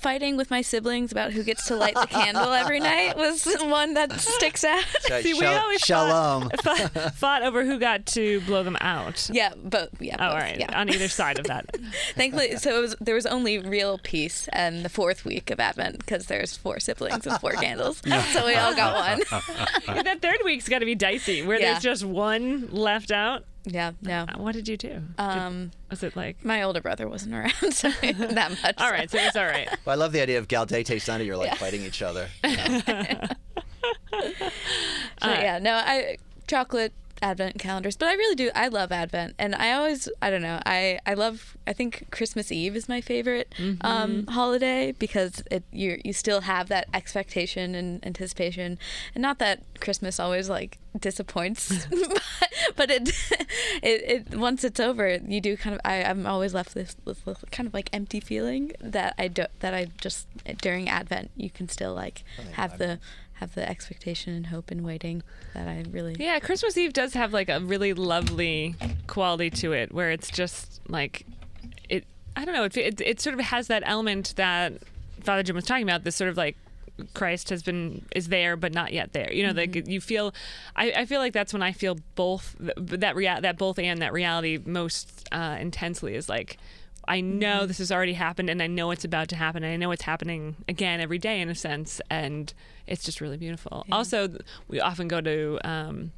fighting 0.00 0.36
with 0.36 0.50
my 0.50 0.62
siblings 0.62 1.12
about 1.12 1.32
who 1.32 1.42
gets 1.42 1.66
to 1.66 1.76
light 1.76 1.94
the 1.94 2.06
candle 2.06 2.52
every 2.52 2.80
night 2.80 3.16
was 3.16 3.46
one 3.60 3.94
that 3.94 4.12
sticks 4.20 4.64
out. 4.64 4.84
See, 5.22 5.34
we 5.34 5.40
shal- 5.40 5.62
always 5.62 5.80
shalom. 5.80 6.42
Um. 6.44 6.50
Fought, 6.62 7.14
fought 7.14 7.42
over 7.42 7.64
who 7.64 7.78
got 7.78 8.06
to 8.06 8.40
blow 8.42 8.62
them 8.62 8.76
out. 8.80 9.28
yeah, 9.32 9.52
but 9.62 9.90
yeah. 10.00 10.16
Oh, 10.18 10.32
both, 10.32 10.42
right. 10.42 10.58
Yeah. 10.58 10.78
On 10.80 10.88
either 10.88 11.08
side 11.08 11.38
of 11.38 11.46
that. 11.46 11.66
Thankfully, 12.14 12.56
so 12.56 12.76
it 12.76 12.80
was 12.80 12.96
there 13.00 13.14
was 13.14 13.26
only 13.26 13.58
real 13.58 13.98
peace 14.02 14.48
and 14.52 14.84
the 14.84 14.88
fourth 14.88 15.24
week 15.24 15.50
of 15.50 15.60
Advent 15.60 15.98
because 15.98 16.26
there's 16.26 16.56
four 16.56 16.80
siblings 16.80 17.26
and 17.26 17.38
four 17.40 17.52
candles, 17.52 18.02
so 18.32 18.46
we 18.46 18.54
all 18.54 18.74
got 18.74 18.94
one. 18.96 19.94
that 20.04 20.20
third 20.22 20.38
week's 20.44 20.68
got 20.68 20.80
to 20.80 20.86
be 20.86 20.94
dicey, 20.94 21.42
where 21.44 21.58
Yeah. 21.60 21.72
there's 21.72 21.82
just 21.82 22.04
one 22.04 22.68
left 22.70 23.10
out. 23.10 23.44
Yeah, 23.64 23.92
no. 24.02 24.26
Uh, 24.28 24.38
What 24.38 24.52
did 24.54 24.68
you 24.68 24.76
do? 24.76 24.88
Did- 24.88 25.04
Um, 25.18 25.70
was 25.90 26.02
it 26.02 26.16
like? 26.16 26.44
my 26.44 26.62
older 26.62 26.80
brother 26.80 27.08
wasn't 27.08 27.34
around 27.38 27.72
so 27.72 27.90
that 27.90 28.56
much. 28.62 28.74
All 28.78 28.90
right, 28.90 29.10
so 29.10 29.18
it's 29.18 29.36
all 29.36 29.44
right. 29.46 29.68
Well, 29.84 29.94
I 29.94 29.96
love 29.98 30.12
the 30.12 30.20
idea 30.20 30.38
of 30.38 30.48
Gaudete 30.48 31.00
Sunday. 31.00 31.26
You're 31.26 31.36
like 31.36 31.56
fighting 31.56 31.82
each 31.82 32.02
other. 32.02 32.28
you 32.44 32.56
know? 32.56 33.04
So, 35.22 35.30
yeah, 35.30 35.58
no, 35.60 35.74
I 35.74 36.16
chocolate 36.46 36.92
advent 37.20 37.56
calendars, 37.60 37.96
but 37.96 38.08
I 38.08 38.14
really 38.14 38.34
do. 38.34 38.50
I 38.54 38.66
love 38.68 38.90
Advent, 38.90 39.34
and 39.38 39.54
I 39.54 39.72
always, 39.72 40.08
I 40.20 40.28
don't 40.30 40.42
know, 40.42 40.60
I 40.66 40.98
I 41.06 41.14
love. 41.14 41.56
I 41.66 41.72
think 41.72 42.08
Christmas 42.10 42.50
Eve 42.50 42.74
is 42.74 42.88
my 42.88 43.00
favorite 43.00 43.54
um, 43.82 44.26
holiday 44.26 44.92
because 44.92 45.42
it 45.50 45.62
you 45.72 46.00
you 46.04 46.12
still 46.12 46.40
have 46.42 46.68
that 46.68 46.88
expectation 46.92 47.74
and 47.76 48.04
anticipation, 48.04 48.78
and 49.14 49.22
not 49.22 49.38
that 49.38 49.62
Christmas 49.80 50.18
always 50.18 50.48
like 50.48 50.78
disappoints, 51.00 51.86
but, 51.88 52.22
but 52.76 52.90
it, 52.90 53.08
it 53.82 54.28
it 54.30 54.38
once 54.38 54.64
it's 54.64 54.80
over, 54.80 55.18
you 55.26 55.40
do 55.40 55.56
kind 55.56 55.74
of. 55.74 55.80
I 55.84 56.02
I'm 56.04 56.26
always 56.26 56.54
left 56.54 56.74
this, 56.74 56.96
this 57.04 57.26
little 57.26 57.48
kind 57.50 57.66
of 57.66 57.74
like 57.74 57.88
empty 57.92 58.20
feeling 58.20 58.72
that 58.80 59.14
I 59.18 59.28
do 59.28 59.44
that 59.60 59.74
I 59.74 59.86
just 60.00 60.26
during 60.60 60.88
Advent 60.88 61.30
you 61.36 61.50
can 61.50 61.68
still 61.68 61.94
like 61.94 62.24
have 62.52 62.78
the 62.78 62.98
have 63.34 63.54
the 63.54 63.68
expectation 63.68 64.32
and 64.34 64.46
hope 64.46 64.70
and 64.70 64.84
waiting 64.84 65.22
that 65.54 65.66
I 65.66 65.84
really 65.90 66.16
Yeah, 66.18 66.38
Christmas 66.38 66.76
Eve 66.76 66.92
does 66.92 67.14
have 67.14 67.32
like 67.32 67.48
a 67.48 67.60
really 67.60 67.92
lovely 67.92 68.76
quality 69.06 69.50
to 69.50 69.72
it, 69.72 69.92
where 69.92 70.10
it's 70.10 70.30
just 70.30 70.80
like 70.88 71.26
it. 71.88 72.04
I 72.36 72.44
don't 72.44 72.54
know. 72.54 72.64
It 72.64 72.76
it, 72.76 73.00
it 73.00 73.20
sort 73.20 73.34
of 73.34 73.40
has 73.40 73.66
that 73.66 73.82
element 73.86 74.34
that 74.36 74.74
Father 75.22 75.42
Jim 75.42 75.56
was 75.56 75.64
talking 75.64 75.84
about, 75.84 76.04
this 76.04 76.16
sort 76.16 76.30
of 76.30 76.36
like 76.36 76.56
Christ 77.14 77.48
has 77.50 77.62
been 77.62 78.04
is 78.14 78.28
there 78.28 78.56
but 78.56 78.72
not 78.72 78.92
yet 78.92 79.12
there. 79.12 79.32
You 79.32 79.42
know, 79.44 79.50
Mm-hmm. 79.54 79.74
like 79.78 79.88
you 79.88 80.00
feel. 80.00 80.34
I, 80.76 80.92
I 80.92 81.04
feel 81.06 81.20
like 81.20 81.32
that's 81.32 81.52
when 81.52 81.62
I 81.62 81.72
feel 81.72 81.98
both 82.14 82.54
that 82.58 83.16
rea- 83.16 83.40
that 83.40 83.58
both 83.58 83.78
and 83.78 84.00
that 84.02 84.12
reality 84.12 84.58
most 84.64 85.28
uh, 85.32 85.56
intensely 85.60 86.14
is 86.14 86.28
like. 86.28 86.58
I 87.08 87.20
know 87.20 87.58
Mm-hmm. 87.58 87.66
this 87.66 87.78
has 87.78 87.90
already 87.90 88.12
happened, 88.12 88.48
and 88.48 88.62
I 88.62 88.68
know 88.68 88.92
it's 88.92 89.04
about 89.04 89.26
to 89.30 89.36
happen, 89.36 89.64
and 89.64 89.72
I 89.72 89.76
know 89.76 89.90
it's 89.90 90.02
happening 90.04 90.54
again 90.68 91.00
every 91.00 91.18
day 91.18 91.40
in 91.40 91.48
a 91.48 91.54
sense, 91.54 92.00
and 92.08 92.54
it's 92.86 93.02
just 93.02 93.20
really 93.20 93.36
beautiful. 93.36 93.84
Also, 93.90 94.28
we 94.68 94.78
often 94.80 95.08
go 95.08 95.20
to 95.20 95.58
um, 95.64 96.12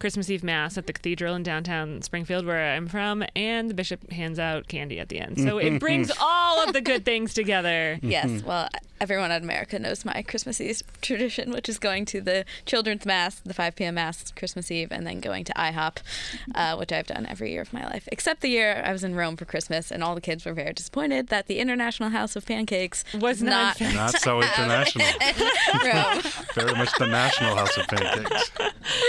Christmas 0.00 0.28
Eve 0.28 0.42
Mass 0.42 0.76
at 0.76 0.88
the 0.88 0.92
cathedral 0.92 1.36
in 1.36 1.44
downtown 1.44 2.02
Springfield, 2.02 2.44
where 2.44 2.74
I'm 2.74 2.88
from, 2.88 3.22
and 3.36 3.70
the 3.70 3.74
bishop 3.74 4.10
hands 4.10 4.40
out 4.40 4.66
candy 4.66 4.98
at 4.98 5.10
the 5.10 5.20
end. 5.20 5.38
So 5.38 5.58
it 5.58 5.78
brings 5.80 6.10
all 6.20 6.66
of 6.66 6.72
the 6.72 6.80
good 6.80 7.04
things 7.04 7.32
together. 7.32 8.00
Yes, 8.02 8.42
well, 8.42 8.68
everyone 9.00 9.30
in 9.30 9.42
America 9.42 9.78
knows 9.78 10.04
my 10.04 10.22
Christmas 10.22 10.60
Eve 10.60 10.82
tradition, 11.00 11.50
which 11.50 11.68
is 11.68 11.78
going 11.78 12.04
to 12.06 12.20
the 12.20 12.44
children's 12.66 13.06
mass, 13.06 13.40
the 13.40 13.54
5 13.54 13.76
p.m. 13.76 13.94
mass 13.94 14.32
Christmas 14.32 14.70
Eve, 14.70 14.92
and 14.92 15.06
then 15.06 15.20
going 15.20 15.44
to 15.44 15.52
IHOP, 15.54 15.98
uh, 16.54 16.76
which 16.76 16.92
I've 16.92 17.06
done 17.06 17.26
every 17.26 17.52
year 17.52 17.62
of 17.62 17.72
my 17.72 17.84
life, 17.84 18.08
except 18.12 18.40
the 18.40 18.48
year 18.48 18.82
I 18.84 18.92
was 18.92 19.04
in 19.04 19.14
Rome 19.14 19.36
for 19.36 19.44
Christmas, 19.44 19.90
and 19.90 20.02
all 20.02 20.14
the 20.14 20.20
kids 20.20 20.44
were 20.44 20.52
very 20.52 20.72
disappointed 20.72 21.28
that 21.28 21.46
the 21.46 21.58
International 21.58 22.10
House 22.10 22.36
of 22.36 22.46
Pancakes 22.46 23.04
Was 23.14 23.42
not 23.42 23.80
not 23.80 23.94
Not 23.94 24.20
so 24.20 24.40
international. 24.42 25.06
Rome. 25.84 26.22
Very 26.54 26.74
much 26.74 26.90
the 26.98 27.06
national 27.06 27.56
house 27.56 27.76
of 27.76 27.86
pancakes. 27.88 28.50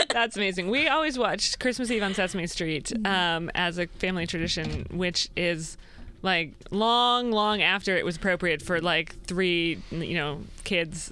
That's 0.10 0.36
amazing. 0.36 0.70
We 0.70 0.88
always 0.88 1.18
watched 1.18 1.60
Christmas 1.60 1.90
Eve 1.90 2.04
on 2.04 2.14
Sesame 2.14 2.48
Street 2.48 2.94
um, 3.06 3.50
as 3.56 3.78
a 3.78 3.88
family 3.88 4.28
tradition, 4.28 4.86
which 4.92 5.30
is 5.36 5.78
like 6.22 6.54
long, 6.70 7.32
long 7.32 7.62
after 7.62 7.98
it 7.98 8.06
was 8.06 8.16
appropriate 8.16 8.62
for 8.62 8.80
like 8.80 9.16
three, 9.26 9.82
you 9.92 10.16
know, 10.16 10.42
kids 10.64 11.12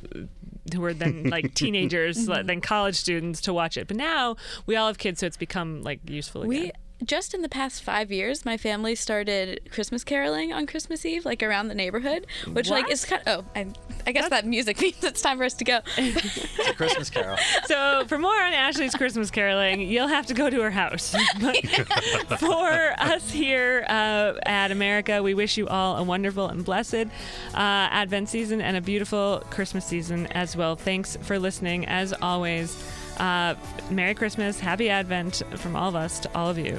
who 0.74 0.82
were 0.82 0.94
then 0.94 1.24
like 1.24 1.54
teenagers, 1.56 2.28
mm-hmm. 2.28 2.46
then 2.46 2.62
college 2.62 2.96
students 2.96 3.42
to 3.42 3.54
watch 3.54 3.78
it. 3.78 3.88
But 3.88 3.98
now 3.98 4.36
we 4.66 4.76
all 4.76 4.88
have 4.88 4.98
kids, 4.98 5.20
so 5.20 5.26
it's 5.26 5.38
become 5.38 5.82
like 5.84 6.00
useful 6.10 6.44
again. 6.44 6.50
We 6.50 6.72
just 7.04 7.34
in 7.34 7.42
the 7.42 7.50
past 7.50 7.82
five 7.82 8.12
years, 8.12 8.46
my 8.46 8.58
family 8.58 8.96
started 8.96 9.62
Christmas 9.72 10.04
caroling 10.04 10.52
on 10.52 10.66
Christmas 10.66 11.06
Eve, 11.06 11.26
like 11.26 11.42
around 11.42 11.68
the 11.68 11.76
neighborhood, 11.76 12.28
which 12.52 12.70
like 12.70 12.92
is 12.92 13.06
kind. 13.06 13.22
Of, 13.26 13.46
oh, 13.46 13.50
I, 13.56 13.68
I 14.06 14.12
guess 14.12 14.30
that 14.30 14.46
music 14.46 14.82
means 14.82 15.04
it's 15.04 15.22
time 15.22 15.38
for 15.38 15.44
us 15.44 15.54
to 15.56 15.64
go. 15.64 15.80
It's 15.98 16.70
a 16.70 16.74
Christmas 16.74 17.10
carol. 17.10 17.38
So 17.66 18.04
for 18.08 18.18
more 18.18 18.36
on 18.36 18.54
Ashley's 18.54 18.96
Christmas 18.96 19.30
caroling, 19.30 19.82
you'll 19.82 20.08
have 20.08 20.26
to 20.28 20.34
go 20.34 20.50
to 20.50 20.62
her 20.62 20.72
house. 20.72 21.16
But 21.40 22.40
for 22.40 22.94
us 22.98 23.32
here 23.32 23.86
uh, 23.88 24.34
at 24.46 24.72
America, 24.72 25.22
we 25.22 25.34
wish 25.34 25.58
you 25.58 25.68
all 25.68 25.98
a 25.98 26.04
wonderful 26.04 26.48
and 26.48 26.66
blessed 26.66 26.96
uh, 26.96 27.08
Advent 27.54 28.30
season 28.30 28.62
and 28.62 28.76
a 28.76 28.82
beautiful 28.82 29.44
Christmas 29.50 29.86
season 29.86 30.28
as 30.28 30.56
well. 30.56 30.76
Thanks 30.76 31.16
for 31.22 31.38
listening. 31.40 31.86
As 31.86 32.14
always, 32.22 32.76
uh, 33.20 33.56
Merry 33.90 34.14
Christmas, 34.14 34.60
Happy 34.60 34.90
Advent 34.90 35.44
from 35.56 35.76
all 35.76 35.90
of 35.90 35.96
us 35.96 36.20
to 36.22 36.38
all 36.38 36.50
of 36.50 36.58
you. 36.58 36.78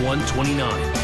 129. 0.00 0.99